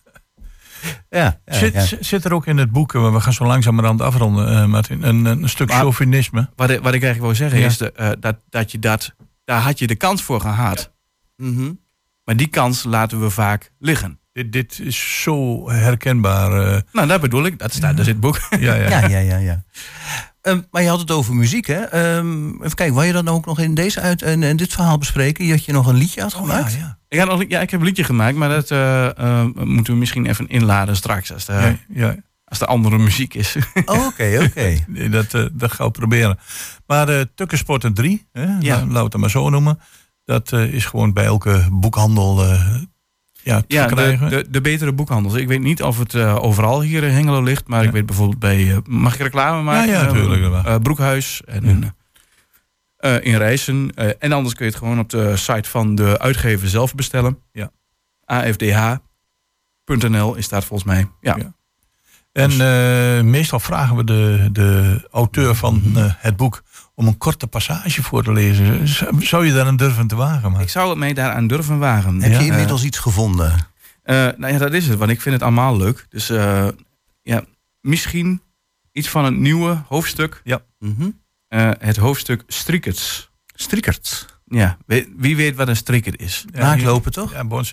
[1.10, 1.40] Ja.
[1.46, 5.04] Ja, zit, zit, er ook in het boek, we gaan zo langzamerhand afronden, uh, Martin,
[5.04, 6.50] een, een stuk maar, chauvinisme?
[6.56, 9.62] Wat, ik, wat ik eigenlijk wil zeggen is de, uh, dat, dat je dat, daar
[9.62, 10.92] had je de kans voor gehad.
[11.36, 11.80] Mm -hmm.
[12.24, 14.20] Maar die kans laten we vaak liggen.
[14.32, 16.74] Dit, dit is zo herkenbaar.
[16.74, 16.82] Uh...
[16.92, 17.60] Nou, dat bedoel ik.
[17.60, 18.40] Dat staat dus in het boek.
[18.50, 19.08] Ja, ja, ja.
[19.08, 19.64] ja, ja, ja.
[20.42, 22.16] Um, maar je had het over muziek, hè?
[22.18, 24.74] Um, even kijken, wil je dat nou ook nog in, deze uit, en, en dit
[24.74, 25.46] verhaal bespreken?
[25.46, 26.74] Je had je nog een liedje had gemaakt?
[26.74, 27.24] Oh, ja, ja.
[27.24, 30.26] Ik, had ja, ik heb een liedje gemaakt, maar dat uh, uh, moeten we misschien
[30.26, 31.34] even inladen straks.
[31.34, 32.16] Als de, ja, ja.
[32.46, 33.56] Als de andere muziek is.
[33.86, 34.78] Oh, oké, oké.
[35.10, 36.40] dat, uh, dat gaan we proberen.
[36.86, 38.76] Maar Tukkensporten 3, hè, ja.
[38.76, 39.80] laten we het maar zo noemen.
[40.26, 42.46] Dat is gewoon bij elke boekhandel
[43.44, 45.34] ja, ja de, de, de, betere boekhandels.
[45.34, 48.40] Ik weet niet of het uh, overal hier in Hengelo ligt, maar ik weet bijvoorbeeld
[48.40, 48.64] bij.
[48.64, 49.92] Uh, mag ik reclame maken?
[49.92, 50.66] Ja, ja natuurlijk.
[50.66, 51.94] Uh, Broekhuis en
[53.22, 53.92] in Rijssen.
[54.20, 57.38] en anders kun je het gewoon op de site van de uitgever zelf bestellen.
[57.52, 57.72] Ja.
[58.26, 61.08] AFDH.nl is daar volgens mij.
[61.22, 61.54] Ja.
[62.32, 66.10] En meestal vragen we de, de auteur van mhm.
[66.18, 66.64] het boek
[67.00, 68.88] om een korte passage voor te lezen.
[69.20, 70.52] Zou je daar een durven te wagen?
[70.52, 70.62] Maar?
[70.62, 72.22] Ik zou het mij daaraan durven wagen.
[72.22, 73.52] Heb je inmiddels iets gevonden?
[73.52, 76.06] Uh, nou ja, dat is het, want ik vind het allemaal leuk.
[76.10, 76.68] Dus uh,
[77.22, 77.44] ja,
[77.82, 78.42] misschien
[78.92, 80.42] iets van een nieuwe hoofdstuk.
[80.44, 80.62] Ja.
[80.80, 81.20] Mm -hmm.
[81.50, 83.32] uh, het hoofdstuk Strikkerts.
[83.54, 84.26] Strikkerts?
[84.46, 84.78] Ja,
[85.18, 86.46] wie weet wat een strikker is.
[86.54, 87.32] Ja, Naaklopen toch?
[87.32, 87.66] Ja, bon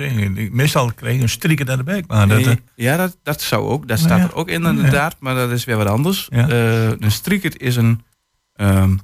[0.51, 2.07] Meestal kreeg je een strikker naar de bek.
[2.07, 3.89] Maar dat, ja, dat, dat zou ook.
[3.89, 6.29] Daar staat er ook in inderdaad, maar dat is weer wat anders.
[6.31, 8.05] een strikker is een...
[8.61, 9.01] Um,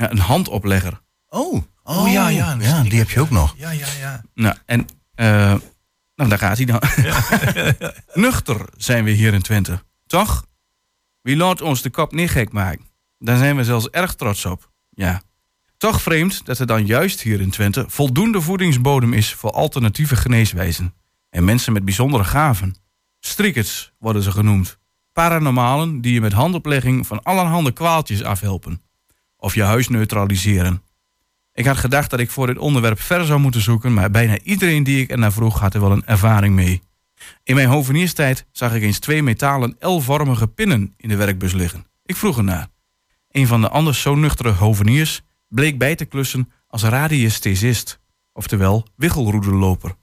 [0.00, 1.00] ja, een handoplegger.
[1.28, 3.54] Oh, oh, ja, ja, ja, die heb je ook nog.
[3.56, 4.22] Ja, ja, ja.
[4.34, 5.54] Nou, en uh,
[6.14, 6.82] nou, daar gaat hij dan.
[8.24, 10.46] Nuchter zijn we hier in Twente, toch?
[11.22, 12.84] Wie laat ons de kop niet gek maken?
[13.18, 14.70] Daar zijn we zelfs erg trots op.
[14.90, 15.22] Ja.
[15.76, 20.94] Toch vreemd dat er dan juist hier in Twente voldoende voedingsbodem is voor alternatieve geneeswijzen.
[21.30, 22.76] En mensen met bijzondere gaven.
[23.18, 24.78] Strikkers worden ze genoemd.
[25.12, 28.82] Paranormalen die je met handoplegging van allerhande kwaaltjes afhelpen
[29.40, 30.82] of je huis neutraliseren.
[31.52, 34.82] Ik had gedacht dat ik voor dit onderwerp ver zou moeten zoeken, maar bijna iedereen
[34.82, 36.82] die ik er naar vroeg had er wel een ervaring mee.
[37.44, 41.86] In mijn hovenierstijd zag ik eens twee metalen L-vormige pinnen in de werkbus liggen.
[42.04, 42.68] Ik vroeg ernaar.
[43.30, 48.00] Een van de anders zo nuchtere hoveniers bleek bij te klussen als radiesthesist.
[48.32, 49.94] oftewel wiggelroedeloper.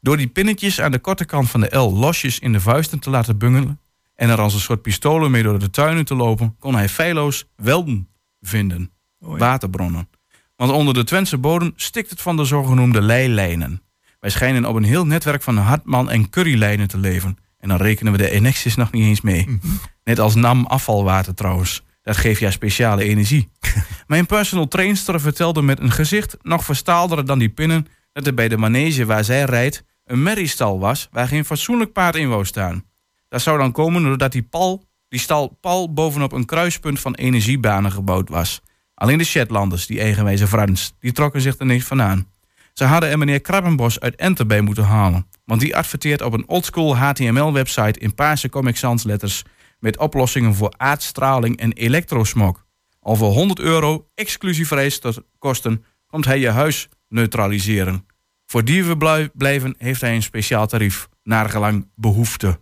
[0.00, 3.10] Door die pinnetjes aan de korte kant van de L losjes in de vuisten te
[3.10, 3.80] laten bungelen
[4.14, 7.44] en er als een soort pistolen mee door de tuinen te lopen, kon hij feilloos
[7.56, 8.08] welden
[8.46, 8.92] vinden.
[9.18, 10.08] Waterbronnen.
[10.56, 13.82] Want onder de Twentse bodem stikt het van de zogenoemde leilijnen.
[14.20, 17.36] Wij schijnen op een heel netwerk van Hartman en Currylijnen te leven.
[17.58, 19.44] En dan rekenen we de Enexis nog niet eens mee.
[19.46, 19.58] Mhm.
[20.04, 21.82] Net als NAM afvalwater trouwens.
[22.02, 23.48] Dat geeft ja speciale energie.
[24.06, 27.86] Mijn personal trainster vertelde met een gezicht nog verstaalder dan die pinnen...
[28.12, 31.08] dat er bij de manege waar zij rijdt een merriestal was...
[31.12, 32.84] waar geen fatsoenlijk paard in wou staan.
[33.28, 37.92] Dat zou dan komen doordat die, pal, die stal pal bovenop een kruispunt van energiebanen
[37.92, 38.62] gebouwd was.
[38.94, 42.26] Alleen de Shetlanders, die eigenwijze Frans, die trokken zich er niet van aan.
[42.72, 45.26] Ze hadden er meneer Krabbenbos uit Enter bij moeten halen.
[45.44, 49.42] Want die adverteert op een oldschool HTML-website in paarse Comic Sans letters...
[49.78, 52.64] met oplossingen voor aardstraling en elektrosmog.
[53.00, 58.06] Al voor 100 euro, exclusief reiskosten, komt hij je huis neutraliseren.
[58.46, 62.58] Voor dievenblijven heeft hij een speciaal tarief, naar gelang behoefte.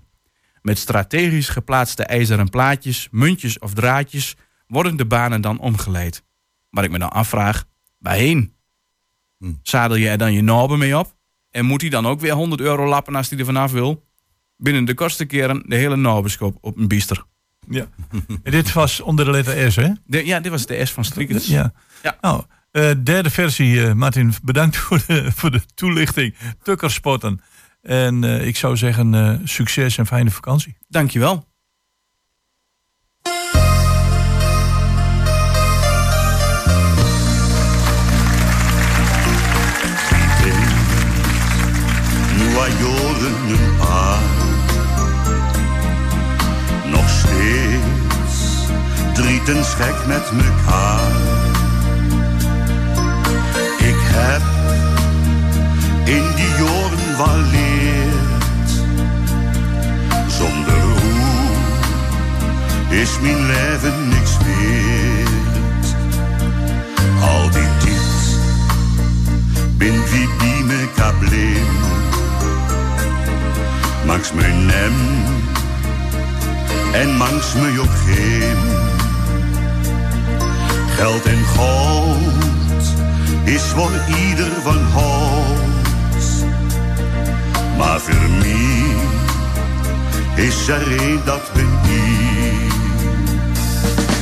[0.63, 6.25] Met strategisch geplaatste ijzeren plaatjes, muntjes of draadjes worden de banen dan omgeleid.
[6.71, 7.65] Maar ik me dan afvraag,
[7.99, 8.55] waarheen?
[9.39, 9.53] Hm.
[9.63, 11.17] Zadel je er dan je naben mee op?
[11.51, 14.07] En moet hij dan ook weer 100 euro lappen als hij er vanaf wil?
[14.57, 17.25] Binnen de kortste keren de hele nabenschop op een biester.
[17.69, 17.87] Ja.
[18.43, 19.89] en dit was onder de letter S, hè?
[20.07, 21.47] ja, dit was de S van Striekers.
[21.47, 21.73] Ja.
[22.03, 22.17] ja.
[22.21, 26.35] Nou, uh, derde versie, uh, Martin, bedankt voor de, voor de toelichting.
[26.63, 27.41] Tukkerspotten.
[27.83, 30.77] En uh, ik zou zeggen, succes en fijne vakantie.
[30.89, 31.51] Dankjewel.
[42.83, 44.21] Joden een paar.
[46.87, 48.67] Nog steeds
[49.15, 51.13] drieten gek met mekaar.
[53.79, 54.43] Ik heb
[56.05, 58.71] in die jaren wel leerd.
[60.29, 61.41] Zonder hoe
[62.89, 65.95] is mijn leven niks weerd.
[67.21, 68.01] Al die tijd
[69.77, 71.83] bin wie bij mekaar bleef
[74.07, 74.93] Mangs me nem
[76.93, 78.57] en mangs me geen.
[80.97, 82.23] Geld en goud
[83.45, 83.91] is voor
[84.29, 85.52] ieder van hout.
[87.79, 88.85] Maar voor mij
[90.45, 92.73] is er een dat ben ik.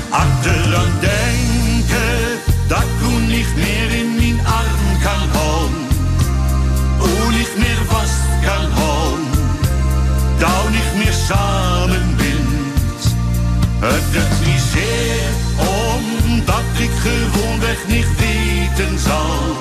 [0.08, 5.86] Achteraan denken dat ik niet meer in mijn arm kan houden.
[6.98, 8.90] Hoe niet meer vast kan houden
[10.40, 13.02] nou niet meer samen bent.
[13.78, 15.30] Het doet niet zeer,
[15.96, 19.56] omdat ik gewoonweg niet weten zal.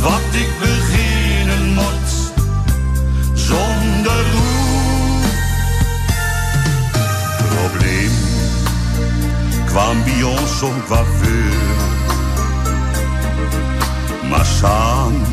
[0.00, 2.11] Wat ik beginnen moet,
[3.52, 5.20] zonder hoe.
[7.48, 8.12] Probleem
[9.66, 11.80] kwam bij ons om coiffeur.
[14.30, 15.26] Maar samen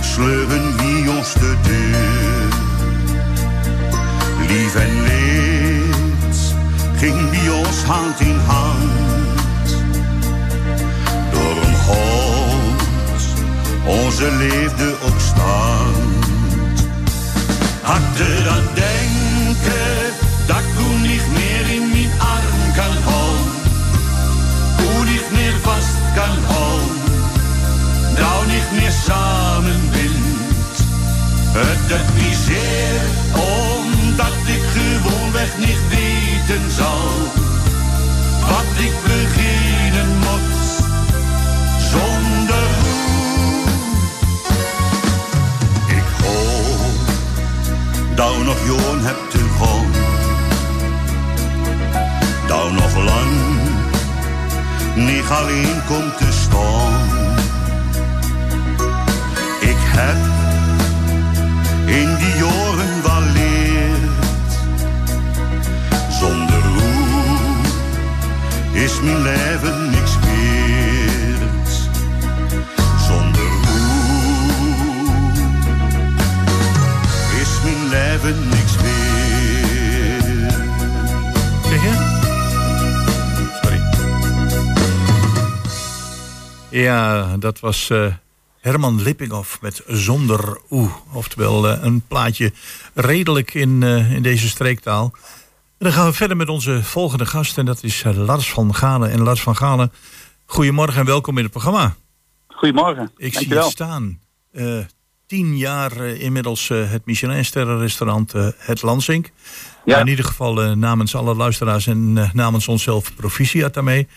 [0.00, 2.48] sleuren wie ons de deur.
[4.48, 6.54] Lief en leed
[6.96, 9.76] ging bij ons hand in hand.
[11.32, 12.68] Door een God
[13.88, 16.17] onze leefde op stand.
[17.88, 20.12] Had er aan denken
[20.46, 23.52] dat ik niet meer in mijn arm kan houden.
[24.76, 26.96] Hoe niet meer vast kan houden.
[28.18, 30.76] Nou niet meer samen bent.
[31.52, 33.00] Het doet zeer
[34.16, 37.08] dat ik gewoonweg niet weten zal
[38.40, 40.57] wat ik beginnen moet
[48.18, 49.86] dat nog joon hebt te gaan,
[52.46, 53.30] dat nog lang
[54.94, 57.36] niet alleen komt te staan.
[59.60, 60.16] Ik heb
[61.86, 63.28] in die jaren wel
[68.72, 69.87] is mijn leven
[86.82, 88.14] Ja, dat was uh,
[88.60, 90.90] Herman Lippinghoff met Zonder Oe.
[91.12, 92.52] Oftewel uh, een plaatje
[92.94, 95.14] redelijk in, uh, in deze streektaal
[95.78, 97.58] dan gaan we verder met onze volgende gast.
[97.58, 99.10] En dat is eh, Lars van Galen.
[99.10, 99.92] En Lars van Galen,
[100.46, 101.94] goedemorgen en welkom in het programma.
[102.46, 103.10] Goedemorgen.
[103.16, 104.20] Ik zie het staan.
[104.52, 104.78] Eh,
[105.26, 109.26] tien jaar eh, inmiddels eh, het Michelin-sterrenrestaurant eh, Het Lansink.
[109.26, 109.32] Ja.
[109.84, 114.08] Maar in ieder geval eh, namens alle luisteraars en eh, namens onszelf proficiat daarmee.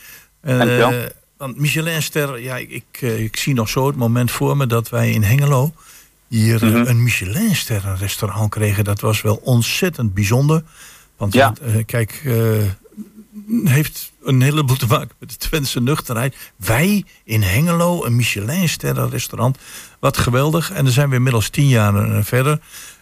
[0.42, 1.10] Eh, Dankjewel.
[1.42, 4.90] Want Michelin-ster, ja, ik, ik, eh, ik zie nog zo het moment voor me dat
[4.90, 5.74] wij in Hengelo
[6.28, 6.88] hier eh, Mhm.
[6.88, 8.84] een Michelin-sterrenrestaurant kregen.
[8.84, 10.64] Dat was wel ontzettend bijzonder.
[11.18, 11.54] Want Ja.
[11.62, 12.34] eh, kijk, eh,
[13.64, 16.36] heeft een heleboel te maken met de Twentse nuchterheid.
[16.56, 19.58] Wij in Hengelo, een Michelin-sterrenrestaurant.
[20.00, 20.72] Wat geweldig.
[20.72, 22.60] En dan zijn we inmiddels tien jaar verder.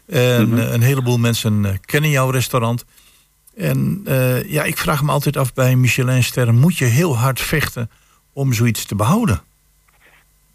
[0.08, 0.58] En Mhm.
[0.58, 2.86] een heleboel mensen kennen jouw restaurant.
[3.56, 4.02] En
[4.48, 6.56] ja, ik vraag me altijd af bij Michelin-sterren...
[6.60, 7.90] moet je heel hard vechten
[8.40, 9.40] om zoiets te behouden?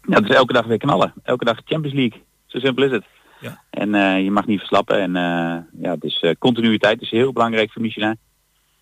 [0.07, 1.13] Ja, het is elke dag weer knallen.
[1.23, 2.23] Elke dag Champions League.
[2.45, 3.05] Zo simpel is het.
[3.39, 3.61] Ja.
[3.69, 4.99] En eh, je mag niet verslappen.
[4.99, 8.17] En eh, ja, dus eh, continuïteit is heel belangrijk voor Michelin.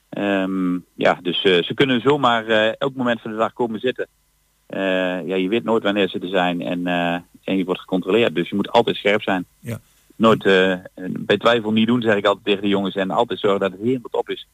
[0.09, 2.45] Ehm, ja, dus ze kunnen zomaar
[2.77, 4.07] elk moment van de dag komen zitten.
[5.25, 6.87] Ja, je weet nooit wanneer ze er zijn en,
[7.43, 8.35] en je wordt gecontroleerd.
[8.35, 9.45] Dus je moet altijd scherp zijn.
[9.59, 9.79] Ja.
[10.15, 10.43] Nooit
[11.09, 12.95] bij twijfel niet doen, zeg ik altijd tegen de jongens.
[12.95, 14.47] En altijd zorgen dat het helemaal top is.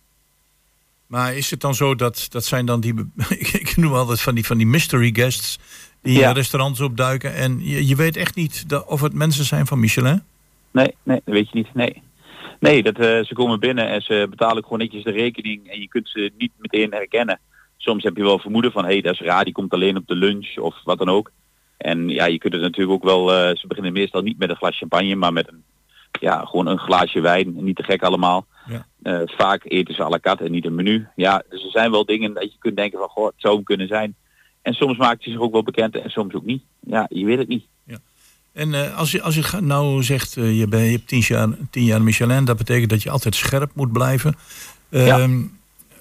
[1.10, 2.94] Maar is het dan zo dat dat zijn dan die...
[3.62, 5.60] ik noem altijd van die, van die mystery guests...
[6.02, 6.30] die Ja.
[6.30, 7.34] in restaurants opduiken...
[7.36, 10.24] en je, je weet echt niet dat, of het mensen zijn van Michelin?
[10.72, 11.74] Nee, nee, dat weet je niet.
[11.74, 12.02] Nee.
[12.60, 15.88] Nee, dat, eh, ze komen binnen en ze betalen gewoon netjes de rekening en je
[15.88, 17.40] kunt ze niet meteen herkennen.
[17.78, 20.08] Soms heb je wel vermoeden van, hé, hey, dat is raar, die komt alleen op
[20.08, 21.32] de lunch of wat dan ook.
[21.78, 24.56] En ja, je kunt het natuurlijk ook wel, eh, ze beginnen meestal niet met een
[24.56, 25.64] glas champagne, maar met een,
[26.20, 27.64] ja, gewoon een glaasje wijn.
[27.64, 28.46] Niet te gek allemaal.
[28.70, 28.86] Ja.
[29.02, 31.08] Eh, vaak eten ze à la carte en niet een menu.
[31.16, 33.64] Ja, dus er zijn wel dingen dat je kunt denken van, goh, het zou hem
[33.64, 34.16] kunnen zijn.
[34.62, 36.64] En soms maakt hij zich ook wel bekend en soms ook niet.
[36.80, 37.66] Ja, je weet het niet.
[38.54, 41.48] En eh, als je, als je nou zegt, eh, je, ben, je hebt tien jaar,
[41.70, 42.46] tien jaar Michelin...
[42.46, 44.36] dat betekent dat je altijd scherp moet blijven.
[44.90, 45.42] Ehm,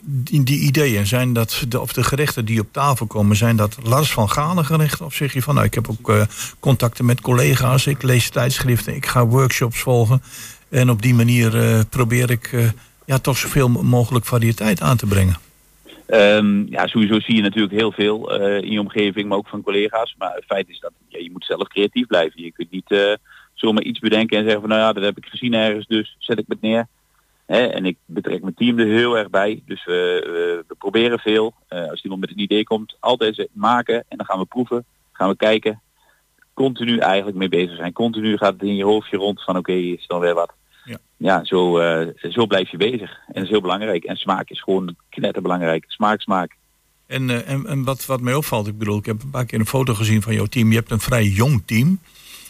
[0.01, 3.37] die, die ideeën, zijn dat de, of de gerechten die op tafel komen...
[3.37, 5.05] zijn dat Lars van Galen gerechten?
[5.05, 6.27] Of zeg je van, nou, ik heb ook
[6.61, 7.87] contacten met collega's...
[7.87, 10.23] ik lees tijdschriften, ik ga workshops volgen...
[10.71, 12.71] en op die manier eh, probeer ik eh,
[13.07, 15.37] ja, toch zoveel mogelijk variëteit aan te brengen.
[16.07, 19.63] Ehm, ja, sowieso zie je natuurlijk heel veel eh, in je omgeving, maar ook van
[19.63, 20.15] collega's.
[20.19, 22.43] Maar het feit is dat ja, je moet zelf creatief blijven.
[22.43, 23.19] Je kunt niet
[23.55, 26.39] zomaar iets bedenken en zeggen van nou ja, dat heb ik gezien ergens, dus zet
[26.39, 26.87] ik het neer.
[27.47, 29.63] En ik betrek mijn team er heel erg bij.
[29.67, 31.55] Dus we, we, proberen veel.
[31.69, 35.37] Als iemand met een idee komt, altijd maken en dan gaan we proeven, gaan we
[35.37, 35.81] kijken.
[36.65, 37.93] Continu eigenlijk mee bezig zijn.
[37.93, 40.53] Continu gaat het in je hoofdje rond van oké, is dan weer wat.
[40.85, 40.99] Ja.
[41.17, 43.11] Ja, zo, eh, zo blijf je bezig.
[43.27, 44.05] En dat is heel belangrijk.
[44.05, 45.85] En smaak is gewoon knetterbelangrijk.
[45.89, 46.57] Smaak, smaak.
[47.07, 49.59] En, eh, en, en wat, wat mij opvalt, ik bedoel, ik heb een paar keer
[49.59, 50.71] een foto gezien van jouw team.
[50.71, 52.01] Je hebt een vrij jong team.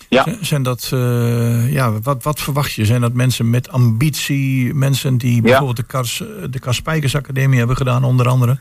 [0.09, 0.27] Ja.
[0.41, 2.85] Zijn dat, eh, ja, wat, wat verwacht je?
[2.85, 8.05] Zijn dat mensen met ambitie, mensen die bijvoorbeeld de, Kars, de Kaspijkers Academie hebben gedaan,
[8.05, 8.59] onder andere?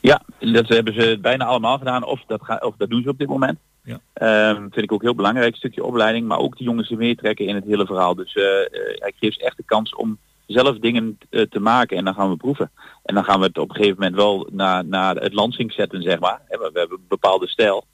[0.00, 2.04] Ja, dat hebben ze bijna allemaal gedaan.
[2.04, 3.58] Of dat, ga, of dat doen ze op dit moment.
[3.88, 4.00] Ja.
[4.12, 6.26] Ehm, vind ik ook heel belangrijk, een stukje opleiding.
[6.26, 8.14] Maar ook die jongens die meetrekken in het hele verhaal.
[8.14, 11.96] Dus eh eh, ik geef ze echt de kans om zelf dingen eh, te maken.
[11.96, 12.70] En dan gaan we proeven.
[13.04, 16.02] En dan gaan we het op een gegeven moment wel naar, naar het lansing zetten,
[16.02, 16.40] zeg maar.
[16.48, 17.84] We, we hebben een bepaalde stijl.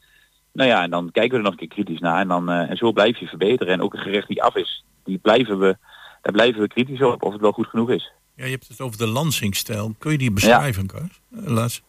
[0.52, 2.20] Nou ja, en dan kijken we er nog een keer kritisch naar.
[2.20, 3.72] En, dan, eh, en zo blijf je verbeteren.
[3.72, 5.76] En ook een gerecht die af is, die blijven we,
[6.22, 8.12] daar blijven we kritisch op of het wel goed genoeg is.
[8.36, 9.94] Ja, je hebt het over de Lansingstijl.
[9.98, 10.88] Kun je die beschrijven?
[10.94, 11.82] Eh, Lars?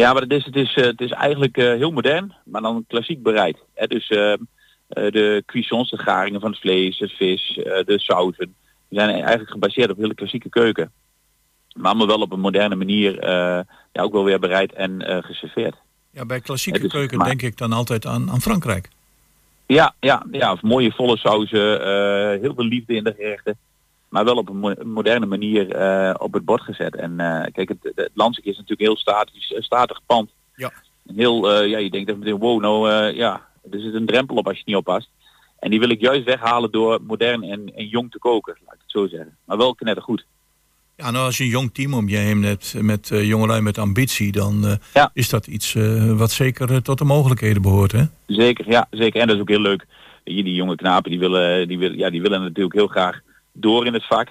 [0.00, 2.84] Ja, maar het is, het is, eh, het is eigenlijk eh, heel modern, maar dan
[2.88, 3.58] klassiek bereid.
[3.74, 3.86] Hè?
[3.86, 4.34] Dus eh,
[4.88, 7.52] de cuissons, de garingen van het vlees, het vis,
[7.84, 8.54] de sauzen,
[8.88, 10.92] die zijn eigenlijk gebaseerd op hele klassieke keuken.
[11.74, 13.26] Maar allemaal wel op een moderne manier,
[13.92, 15.74] ja, ook wel weer bereid en geserveerd.
[16.10, 18.88] Ja, bij klassieke keuken maar- denk ik dan altijd aan, aan Frankrijk.
[19.66, 21.80] Ja, ja, ja, mooie volle sauzen,
[22.40, 23.56] heel veel liefde in de gerechten.
[24.10, 26.96] Maar wel op een mo- moderne manier eh, op het bord gezet.
[26.96, 28.10] En eh, kijk, het, het
[28.42, 30.30] is natuurlijk heel statisch, statig pand.
[30.54, 30.72] Ja.
[31.06, 34.36] En Heel, eh, ja, je denkt even meteen, wow, nou ja, er zit een drempel
[34.36, 35.08] op als je het niet oppast.
[35.58, 38.80] En die wil ik juist weghalen door modern en, en jong te koken, laat ik
[38.80, 39.36] het zo zeggen.
[39.44, 40.24] Maar wel knettergoed.
[40.96, 44.32] Ja, nou als je een jong team om je heen hebt met jongelui met ambitie,
[44.32, 45.10] dan Ja.
[45.14, 45.76] is dat iets
[46.16, 48.04] wat zeker tot de mogelijkheden behoort, hè?
[48.26, 49.20] Zeker, ja, zeker.
[49.20, 49.86] En dat is ook heel leuk.
[50.24, 53.20] Je, die jonge knapen die willen, die willen, ja, die willen natuurlijk heel graag
[53.52, 54.26] door in het vak.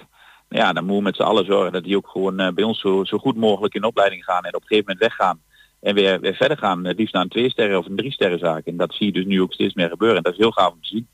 [0.48, 2.64] Nou Ja, dan moeten we met z'n allen zorgen dat die ook gewoon eh, bij
[2.64, 5.40] ons zo, zo goed mogelijk in opleiding gaan en op een gegeven moment weggaan.
[5.80, 8.38] En weer, weer verder gaan, het liefst naar een twee sterren of een drie sterren
[8.38, 8.64] zaak.
[8.66, 10.16] En dat zie je dus nu ook steeds meer gebeuren.
[10.16, 11.06] En dat is heel gaaf om te zien.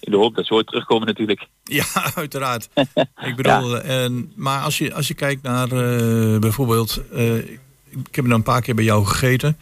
[0.00, 1.46] In de hoop dat ze ooit terugkomen natuurlijk.
[1.64, 1.84] Ja,
[2.14, 2.68] uiteraard.
[3.24, 8.24] ik bedoel, en, maar als je, als je kijkt naar eh, bijvoorbeeld, eh, ik heb
[8.24, 9.58] er een paar keer bij jou gegeten.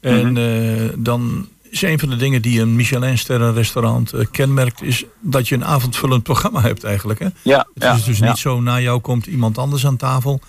[0.00, 0.36] En Mhm.
[0.36, 5.48] eh, dan is een van de dingen die een Michelin-sterren restaurant eh, kenmerkt, is dat
[5.48, 7.18] je een avondvullend programma hebt eigenlijk.
[7.18, 7.28] Hè?
[7.42, 8.26] Ja, Het ja, is dus ja.
[8.28, 10.40] niet zo, na jou komt iemand anders aan tafel.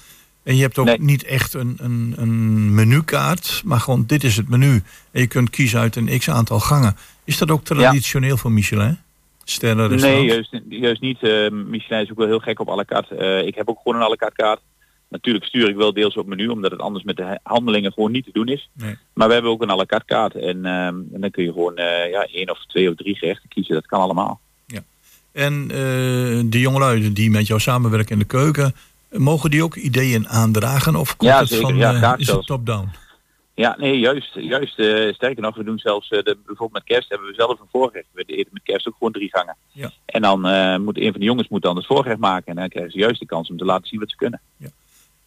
[0.43, 1.01] En je hebt ook Nee.
[1.01, 4.83] niet echt een, een, een menukaart, maar gewoon dit is het menu.
[5.11, 6.95] En je kunt kiezen uit een x aantal gangen.
[7.23, 8.97] Is dat ook traditioneel voor Michelin?
[9.43, 11.23] Sterren Nee, juist, juist niet.
[11.23, 13.15] Eh, Michelin is ook wel heel gek op à la carte.
[13.15, 14.59] Eh, ik heb ook gewoon een à la carte kaart.
[15.15, 18.25] Natuurlijk stuur ik wel deels op menu, omdat het anders met de handelingen gewoon niet
[18.25, 18.69] te doen is.
[18.73, 18.95] Nee.
[19.13, 20.35] Maar we hebben ook een à la carte kaart.
[20.35, 23.49] En, ehm, en dan kun je gewoon eh, ja, één of twee of drie gerechten
[23.49, 23.73] kiezen.
[23.73, 24.39] Dat kan allemaal.
[25.31, 28.75] En eh, de jongelui die met jou samenwerken in de keuken,
[29.09, 30.95] mogen die ook ideeën aandragen?
[30.95, 31.65] Of komt Ja, het zeker.
[31.67, 32.89] van, Ja, eh, is het top-down?
[33.53, 34.33] Ja, nee, juist.
[34.33, 34.73] juist
[35.15, 38.07] sterker nog, we doen zelfs, de, bijvoorbeeld met kerst hebben we zelf een voorgerecht.
[38.11, 39.55] We eten met kerst ook gewoon drie gangen.
[39.71, 39.91] Ja.
[40.05, 40.41] En dan
[40.83, 42.47] moet een van de jongens moet dan het voorgerecht maken.
[42.47, 44.41] En dan krijgen ze juist de kans om te laten zien wat ze kunnen.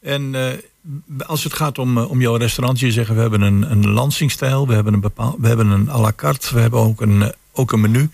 [0.01, 3.71] En eh, als het gaat om, eh, om jouw restaurant, je zegt we hebben een,
[3.71, 7.01] een lansingstijl, we hebben een bepaal, we hebben een à la carte, we hebben ook
[7.01, 8.11] een, eh, ook een menu.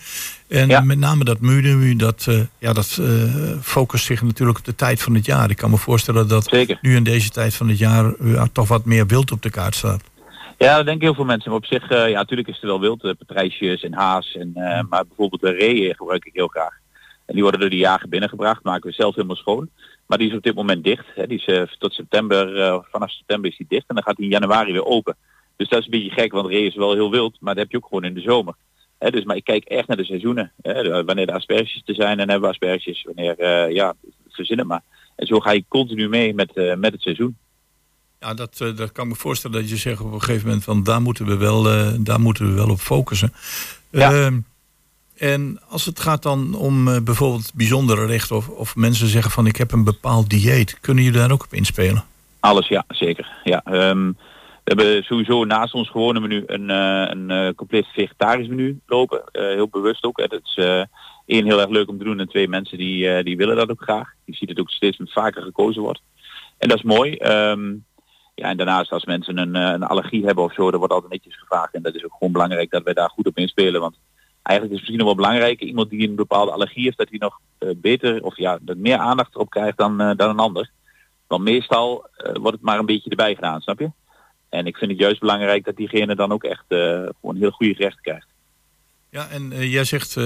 [0.48, 0.80] En Ja.
[0.80, 2.28] met name dat menu, dat,
[2.58, 3.00] ja, dat
[3.62, 5.50] focust zich natuurlijk op de tijd van het jaar.
[5.50, 6.78] Ik kan me voorstellen dat Zeker.
[6.80, 9.74] nu in deze tijd van het jaar ja, toch wat meer wild op de kaart
[9.74, 10.02] staat.
[10.58, 11.50] Ja, dat denken heel veel mensen.
[11.50, 13.14] Maar op zich, ja, natuurlijk is er wel wild.
[13.18, 14.34] patrijsjes en haas.
[14.34, 16.72] En, eh, Maar bijvoorbeeld de reeën gebruik ik heel graag.
[17.26, 18.62] En die worden door de jager binnengebracht.
[18.62, 19.68] Maken we zelf helemaal schoon.
[20.06, 21.06] Maar die is op dit moment dicht.
[21.14, 21.26] Hè.
[21.26, 23.84] Die is eh, tot september, eh, vanaf september is die dicht.
[23.86, 25.16] En dan gaat die in januari weer open.
[25.56, 27.36] Dus dat is een beetje gek, want ree is wel heel wild.
[27.40, 28.54] Maar dat heb je ook gewoon in de zomer.
[28.98, 30.52] Hè, dus, maar ik kijk echt naar de seizoenen.
[31.06, 33.02] Wanneer de asperges te zijn, dan hebben we asperges.
[33.02, 33.94] Wanneer, eh, ja,
[34.28, 34.82] verzin het maar.
[35.16, 37.36] En zo ga je continu mee met, met het seizoen.
[38.20, 40.64] Ja, dat, eh, dat kan ik me voorstellen dat je zegt op een gegeven moment
[40.64, 41.62] van daar moeten we wel,
[42.04, 43.32] daar moeten we wel op focussen.
[43.90, 44.30] Ja.
[45.32, 49.46] En als het gaat dan om eh, bijvoorbeeld bijzondere rechten of, of mensen zeggen van
[49.46, 52.04] ik heb een bepaald dieet, kunnen jullie daar ook op inspelen?
[52.40, 53.40] Alles, ja, zeker.
[53.44, 54.14] Ja, ehm, we
[54.64, 59.22] hebben sowieso naast ons gewone menu een, eh, een eh, compleet vegetarisch menu lopen.
[59.32, 60.16] Heel bewust ook.
[60.16, 60.54] Dat is
[61.26, 63.82] één heel erg leuk om te doen en twee mensen die, die willen dat ook
[63.82, 64.08] graag.
[64.24, 66.02] Je ziet het ook steeds vaker gekozen wordt.
[66.58, 67.14] En dat is mooi.
[67.14, 67.72] Ehm,
[68.34, 71.38] ja, en daarnaast als mensen een, een allergie hebben of zo, dan wordt altijd netjes
[71.38, 71.74] gevraagd.
[71.74, 73.80] En dat is ook gewoon belangrijk dat wij daar goed op inspelen.
[73.80, 73.96] Want
[74.44, 77.40] eigenlijk is misschien nog wel belangrijker, iemand die een bepaalde allergie heeft, dat hij nog
[77.58, 80.70] eh, beter of ja, meer aandacht erop krijgt dan, eh, dan een ander.
[81.26, 83.90] Want meestal eh, wordt het maar een beetje erbij gedaan, snap je?
[84.48, 86.64] En ik vind het juist belangrijk dat diegene dan ook echt
[87.20, 88.26] gewoon heel goede gerechten krijgt.
[89.10, 90.16] Ja, en jij zegt,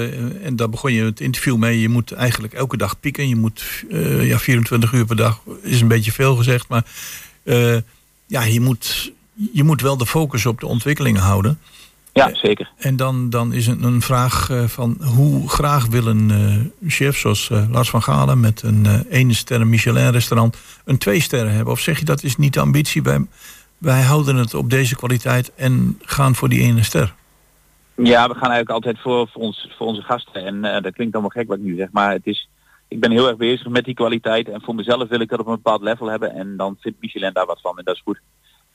[0.42, 3.28] en daar begon je het interview mee, je moet eigenlijk elke dag pieken.
[3.28, 3.84] Je moet,
[4.20, 6.86] ja, 24 uur per dag is een beetje veel gezegd, maar
[8.26, 9.12] ja, je moet,
[9.52, 11.58] je moet wel de focus op de ontwikkelingen houden.
[12.18, 12.70] Ja, zeker.
[12.76, 17.16] En dan, dan is het een vraag eh, van hoe graag wil een eh, chef
[17.16, 21.52] zoals eh, Lars van Galen met een eh ene sterren Michelin restaurant een twee sterren
[21.52, 21.72] hebben?
[21.72, 23.26] Of zeg je dat is niet de ambitie, wij,
[23.78, 27.14] wij houden het op deze kwaliteit en gaan voor die ene ster?
[28.02, 30.44] Ja, we gaan eigenlijk altijd voor, voor, ons, voor onze gasten.
[30.44, 32.48] En eh, dat klinkt allemaal gek wat ik nu zeg, maar het is,
[32.88, 34.48] ik ben heel erg bezig met die kwaliteit.
[34.48, 36.34] En voor mezelf wil ik dat op een bepaald level hebben.
[36.34, 38.20] En dan vindt Michelin daar wat van en dat is goed.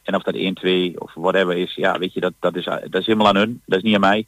[0.04, 2.96] En of dat 1, 2 of whatever is, ja, weet je, dat, dat, is, dat
[3.02, 3.62] is helemaal aan hun.
[3.66, 4.26] Dat is niet aan mij.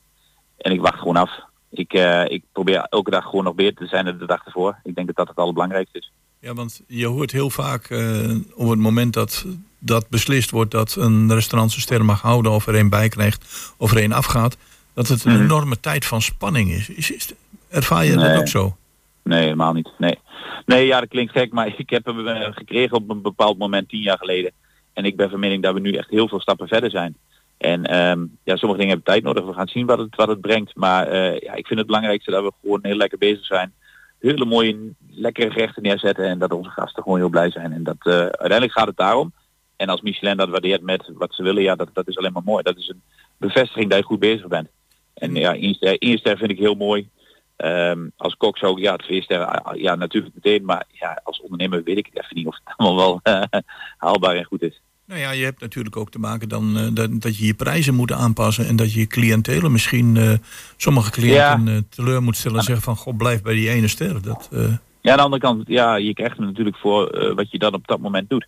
[0.58, 1.32] En ik wacht gewoon af.
[1.70, 4.80] Ik, eh, ik probeer elke dag gewoon nog beter te zijn dan de dag ervoor.
[4.84, 6.12] Ik denk dat dat het allerbelangrijkste is.
[6.40, 9.46] Ja, want je hoort heel vaak eh, op het moment dat,
[9.80, 13.74] dat beslist wordt dat een restaurant zijn sterren mag houden of er een bij krijgt
[13.78, 14.58] of er een afgaat,
[14.94, 15.42] dat het een Mhm.
[15.44, 16.90] enorme tijd van spanning is.
[16.90, 17.34] is, is
[17.70, 18.30] ervaar je Nee.
[18.30, 18.76] dat ook zo?
[19.24, 19.90] Nee, helemaal niet.
[19.98, 20.20] Nee.
[20.66, 23.90] nee, ja, dat klinkt gek, maar ik heb hem eh, gekregen op een bepaald moment
[23.90, 24.52] tien jaar geleden.
[24.96, 27.18] En ik ben van mening dat we nu echt heel veel stappen verder zijn.
[27.58, 29.46] En ehm, ja, sommige dingen hebben tijd nodig.
[29.46, 30.76] We gaan zien wat het, wat het brengt.
[30.76, 33.74] Maar eh, ja, ik vind het belangrijkste dat we gewoon heel lekker bezig zijn.
[34.20, 34.78] Hele mooie,
[35.10, 36.26] lekkere gerechten neerzetten.
[36.26, 37.74] En dat onze gasten gewoon heel blij zijn.
[37.74, 39.34] En dat eh, uiteindelijk gaat het daarom.
[39.76, 42.44] En als Michelin dat waardeert met wat ze willen, ja, dat, dat is alleen maar
[42.44, 42.64] mooi.
[42.64, 43.02] Dat is een
[43.38, 44.68] bevestiging dat je goed bezig bent.
[45.14, 47.10] En ja, één ster, vind ik heel mooi.
[47.56, 50.66] Ehm, als kok zou ik ja, twee sterren, ah, ja natuurlijk meteen.
[50.66, 53.60] Maar ja, als ondernemer weet ik het even niet of het allemaal wel eh,
[53.98, 54.82] haalbaar en goed is.
[55.06, 57.94] Nou ja, je hebt natuurlijk ook te maken dan eh, dat, dat je je prijzen
[57.94, 60.34] moet aanpassen en dat je cliëntelen misschien eh,
[60.78, 64.22] sommige cliënten teleur moet stellen en zeggen van god blijf bij die ene ster.
[64.22, 64.50] Dat,
[65.02, 67.88] Ja, aan de andere kant, ja, je krijgt hem natuurlijk voor wat je dan op
[67.88, 68.48] dat moment doet.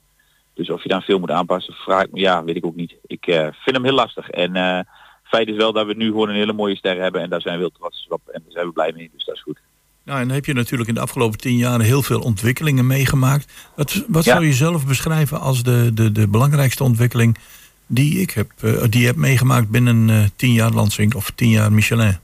[0.54, 2.96] Dus of je dan veel moet aanpassen, vraag ik me, ja, weet ik ook niet.
[3.06, 4.30] Ik vind hem heel lastig.
[4.30, 4.86] En
[5.28, 7.56] feit is wel dat we nu gewoon een hele mooie ster hebben en daar zijn
[7.56, 9.60] we heel trots op en daar zijn we blij mee, dus dat is goed.
[10.04, 13.72] nou, en dan heb je natuurlijk in de afgelopen tien jaar heel veel ontwikkelingen meegemaakt.
[13.76, 14.32] Wat, wat Ja.
[14.34, 17.38] zou je zelf beschrijven als de, de, de belangrijkste ontwikkeling
[17.88, 21.50] die ik heb, eh, die je hebt meegemaakt binnen eh, tien jaar Lansing of tien
[21.50, 22.18] jaar Michelin?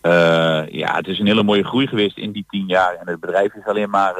[0.00, 3.20] Eh, ja, het is een hele mooie groei geweest in die tien jaar en het
[3.20, 4.14] bedrijf is alleen maar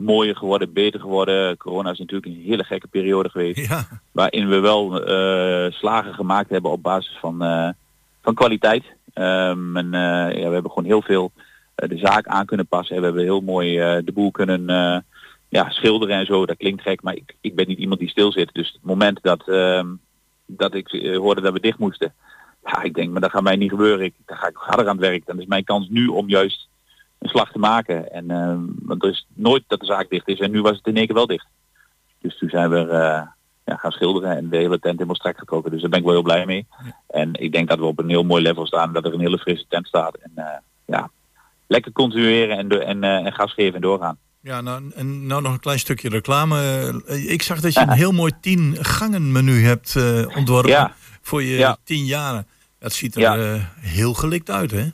[0.00, 1.56] mooier geworden, beter geworden.
[1.56, 3.68] Corona is natuurlijk een hele gekke periode geweest.
[3.68, 7.68] Ja, waarin we wel eh, slagen gemaakt hebben op basis van, eh,
[8.22, 8.84] van kwaliteit.
[9.12, 11.32] Ehm, en eh, ja, we hebben gewoon heel veel
[11.74, 12.96] de zaak aan kunnen passen.
[12.96, 14.66] We hebben heel mooi de boel kunnen,
[15.48, 18.32] ja, schilderen en zo, dat klinkt gek, maar ik, ik ben niet iemand die stil
[18.32, 18.50] zit.
[18.52, 19.86] Dus het moment dat, ehm,
[20.46, 22.14] dat ik hoorde dat we dicht moesten,
[22.64, 24.04] ja, ik denk, maar dat gaat mij niet gebeuren.
[24.04, 25.26] Ik, dan ga ik harder aan het werk.
[25.26, 26.68] Dan is mijn kans nu om juist
[27.20, 28.12] een slag te maken.
[28.12, 30.38] En ehm, want er is nooit dat de zaak dicht is.
[30.38, 31.46] En nu was het in één keer wel dicht.
[32.20, 33.22] Dus toen zijn we eh,
[33.64, 35.70] ja, gaan schilderen en de hele tent helemaal strak getrokken.
[35.70, 36.66] Dus daar ben ik wel heel blij mee.
[37.08, 38.92] En ik denk dat we op een heel mooi level staan.
[38.92, 40.14] Dat er een hele frisse tent staat.
[40.16, 40.44] En eh,
[40.84, 41.10] ja,
[41.66, 44.18] lekker continueren en, de, en, en gas geven en doorgaan.
[44.42, 46.58] Ja, nou, en nou nog een klein stukje reclame.
[47.06, 50.92] Eh, Ik zag dat je een heel mooi tien gangen menu hebt eh, ontworpen Ja.
[51.22, 51.76] voor je Ja.
[51.84, 52.46] tien jaren.
[52.78, 53.36] Dat ziet er Ja.
[53.36, 54.88] eh, heel gelikt uit, hè?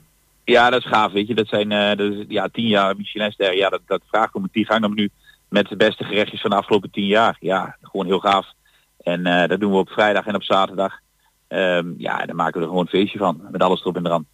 [0.53, 1.35] Ja, dat is gaaf, weet je.
[1.35, 3.55] Dat zijn eh, dat is, ja, tien jaar Michelinster.
[3.55, 5.09] Ja, dat, dat vraagt om een tien gangen menu
[5.49, 7.37] met de beste gerechtjes van de afgelopen tien jaar.
[7.39, 8.45] Ja, gewoon heel gaaf.
[9.03, 10.93] En eh, dat doen we op vrijdag en op zaterdag.
[11.47, 13.41] Ehm, ja, daar maken we er gewoon een feestje van.
[13.51, 14.25] Met alles erop en eraan.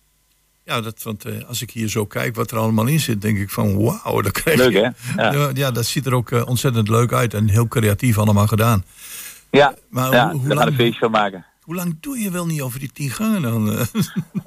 [0.66, 3.38] Ja, dat, want eh, als ik hier zo kijk wat er allemaal in zit, denk
[3.38, 4.92] ik van wauw, dat krijg Leuk je.
[5.16, 5.22] hè?
[5.32, 5.72] Ja, Ja.
[5.72, 8.84] dat ziet er ook ontzettend leuk uit en heel creatief allemaal gedaan.
[9.52, 11.46] ja, Maar ja hoe, hoe, daar gaan we een feestje van maken.
[11.64, 13.70] Hoe lang doe je wel niet over die tien gangen dan?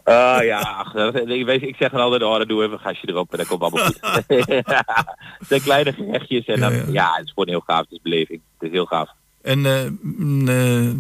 [0.05, 3.09] Ah ja, ach, ik, weet, ik zeg dan altijd, oh, dan doe even een gasje
[3.09, 3.99] erop en dat komt allemaal goed.
[5.49, 7.13] Zijn kleine gerechtjes en dan, Ja, ja, ja.
[7.15, 7.81] het is gewoon heel gaaf.
[7.81, 8.41] Het is beleving.
[8.59, 9.09] Het is heel gaaf.
[9.43, 10.91] En eh, mm, eh,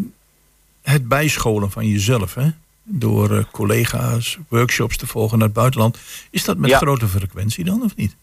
[0.82, 2.48] het bijscholen van jezelf, hè?
[2.82, 5.98] door eh, collega's, workshops te volgen naar het buitenland.
[6.30, 6.76] Is dat met Ja.
[6.78, 8.16] grote frequentie dan of niet?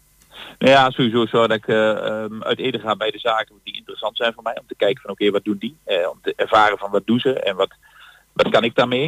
[0.64, 4.18] Nou ja, sowieso zo dat ik ehm, uit eten ga bij de zaken die interessant
[4.18, 4.57] zijn voor mij.
[4.59, 5.78] Om te kijken van oké, wat doen die?
[5.86, 7.70] Eh, om te ervaren van wat doen ze en wat,
[8.34, 9.07] wat kan ik daarmee?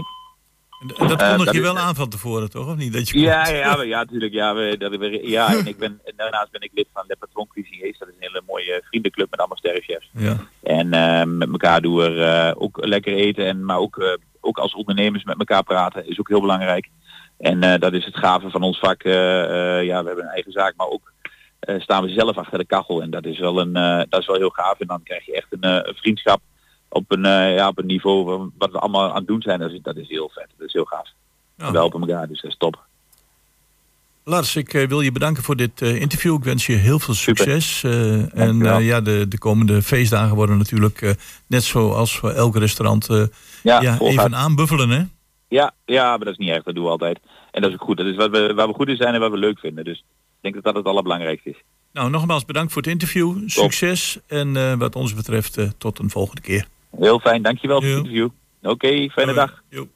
[0.97, 2.67] En, dat Eh, kondig je wel aan van tevoren, toch?
[2.67, 2.93] Of niet?
[2.93, 3.55] Dat je Ja, komt?
[3.57, 4.33] ja, ja, natuurlijk.
[4.33, 7.15] Ja, we, dat we, ja, en ik ben, en daarnaast ben ik lid van Le
[7.19, 7.97] Patron Cuisiniers.
[7.97, 10.09] Dat is een hele mooie vriendenclub met allemaal sterrenchefs.
[10.13, 10.37] ja.
[10.63, 10.89] En
[11.37, 13.45] met elkaar doen we ook lekker eten.
[13.45, 16.89] En, maar ook, ook als ondernemers met elkaar praten is ook heel belangrijk.
[17.37, 19.01] En dat is het gave van ons vak.
[19.03, 19.11] ja,
[20.01, 21.13] we hebben een eigen zaak, maar ook
[21.65, 23.01] eh, staan we zelf achter de kachel.
[23.01, 24.79] En dat is wel, een, eh, dat is wel heel gaaf.
[24.79, 26.41] En dan krijg je echt een, eh, vriendschap
[26.89, 29.59] op een, ja, op een niveau van wat we allemaal aan het doen zijn.
[29.59, 30.47] Dat is, dat is heel vet.
[30.57, 31.09] Dat is heel gaaf.
[31.57, 31.71] Ja.
[31.71, 32.83] We helpen elkaar, dus dat is top.
[34.23, 36.35] Lars, ik wil je bedanken voor dit interview.
[36.35, 37.83] Ik wens je heel veel succes.
[37.83, 41.15] en ja, de, de komende feestdagen worden natuurlijk
[41.47, 43.07] net zoals voor elk restaurant
[43.63, 44.89] Ja, ja, even aanbuffelen.
[44.89, 45.03] Hè?
[45.47, 46.63] Ja, ja, maar dat is niet erg.
[46.63, 47.19] Dat doen we altijd.
[47.51, 47.97] En dat is ook goed.
[47.97, 49.83] Dat is wat we, waar we goed in zijn en wat we leuk vinden.
[49.83, 50.03] Dus
[50.51, 51.63] denk dat dat het allerbelangrijkste is.
[51.91, 53.33] Nou, nogmaals bedankt voor het interview.
[53.45, 54.19] Succes.
[54.27, 56.67] En eh, wat ons betreft, eh, tot een volgende keer.
[56.97, 57.41] Heel fijn.
[57.41, 58.29] Dankjewel voor het interview.
[58.61, 59.63] Oké, fijne dag.
[59.69, 59.87] Jo.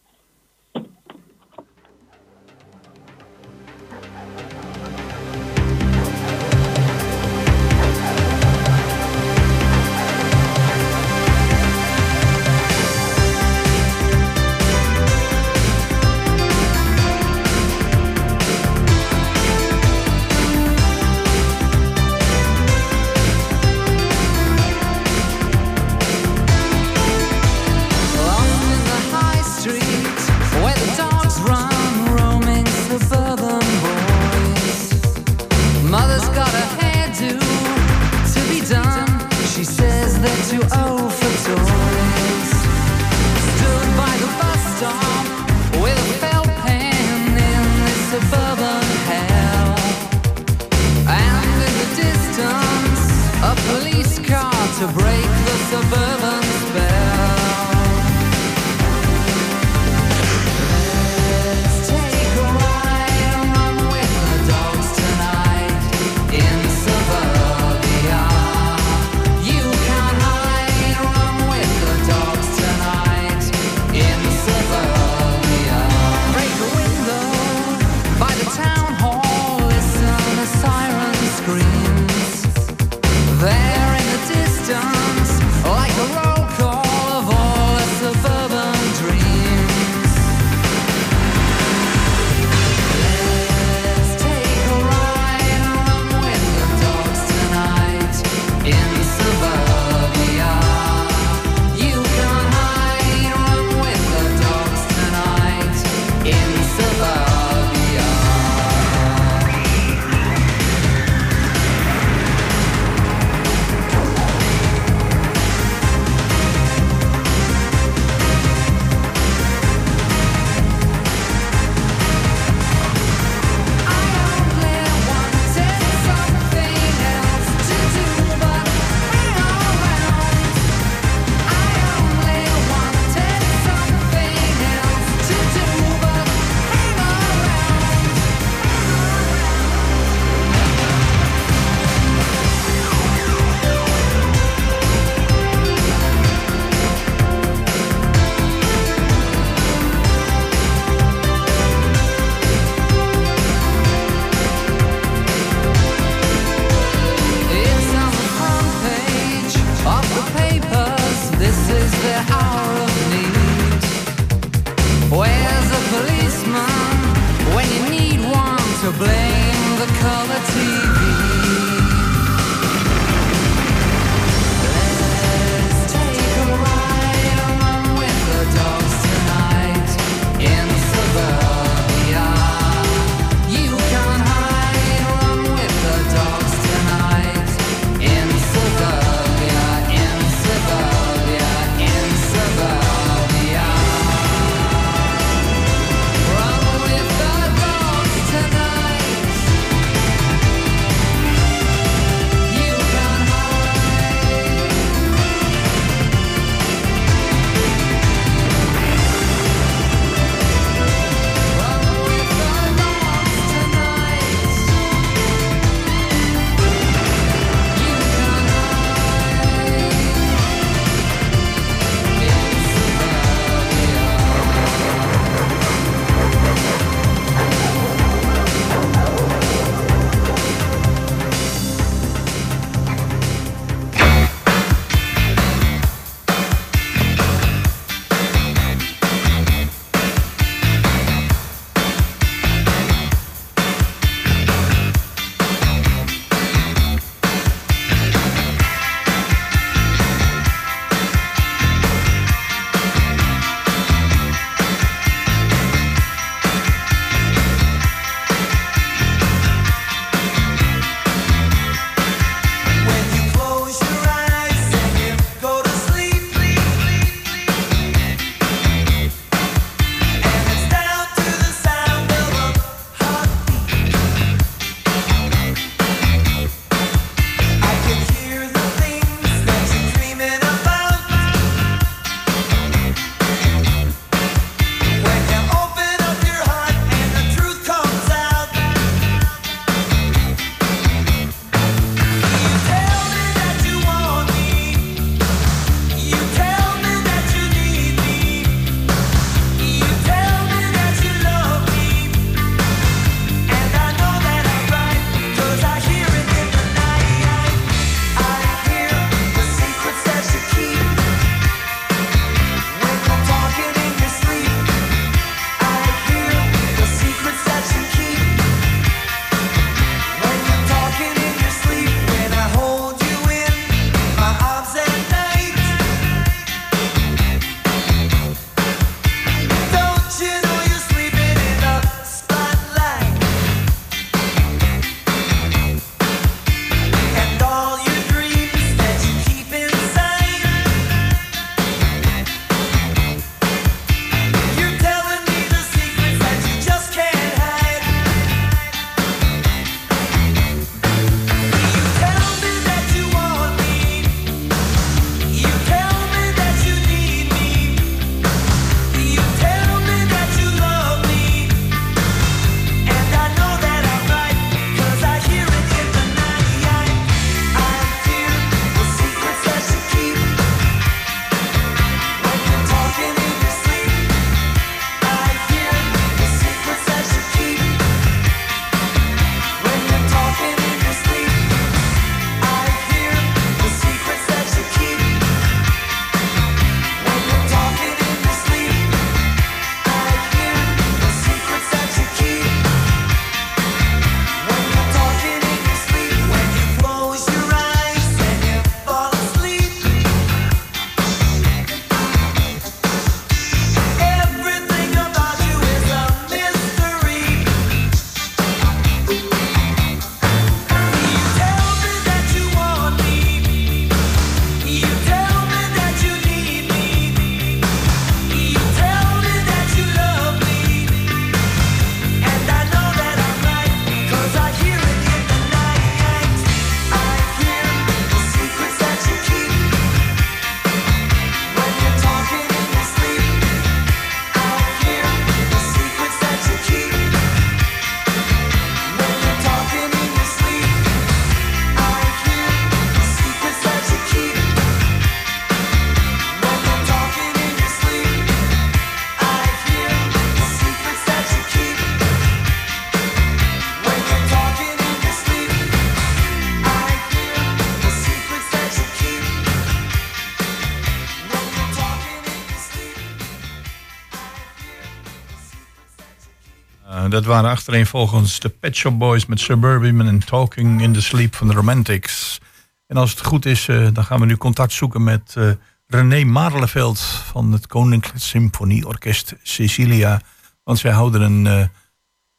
[467.20, 471.48] Dat waren achtereenvolgens de Pet Shop Boys met Suburban en Talking in the Sleep van
[471.48, 472.40] de Romantics.
[472.88, 475.52] En als het goed is, eh, dan gaan we nu contact zoeken met eh,
[475.88, 480.22] René Marleveld van het Koninklijk Symfonieorkest Cecilia.
[480.64, 481.68] Want zij houden een, eh,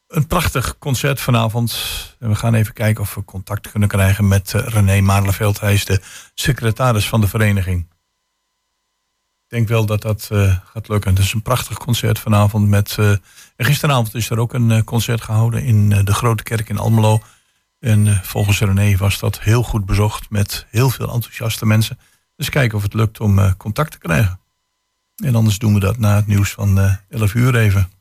[0.07, 1.75] een prachtig concert vanavond.
[2.19, 5.59] En we gaan even kijken of we contact kunnen krijgen met René Marleveld.
[5.59, 6.01] Hij is de
[6.33, 7.90] secretaris van de vereniging.
[9.51, 11.11] Denk wel dat dat eh, gaat lukken.
[11.11, 12.67] Het is een prachtig concert vanavond.
[12.67, 13.13] Met, eh,
[13.57, 17.21] gisteravond is er ook een eh, concert gehouden in de Grote Kerk in Almelo.
[17.79, 21.99] En volgens René was dat heel goed bezocht met heel veel enthousiaste mensen.
[22.35, 24.39] Dus kijken of het lukt om contact te krijgen.
[25.15, 27.91] En anders doen we dat na het nieuws van eh 11 uur even.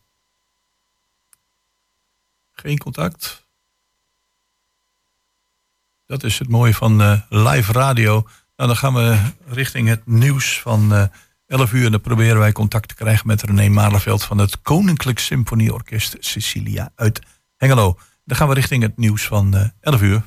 [2.52, 3.46] Geen contact.
[6.06, 8.12] Dat is het mooie van live radio.
[8.56, 11.10] Nou, dan gaan we richting het nieuws van
[11.50, 11.84] 11 uur.
[11.84, 16.92] En dan proberen wij contact te krijgen met René Malerveld van het Koninklijk Symfonieorkest Sicilia
[16.94, 17.20] uit
[17.56, 17.98] Hengelo.
[18.24, 20.22] Dan gaan we richting het nieuws van eh 11 uur.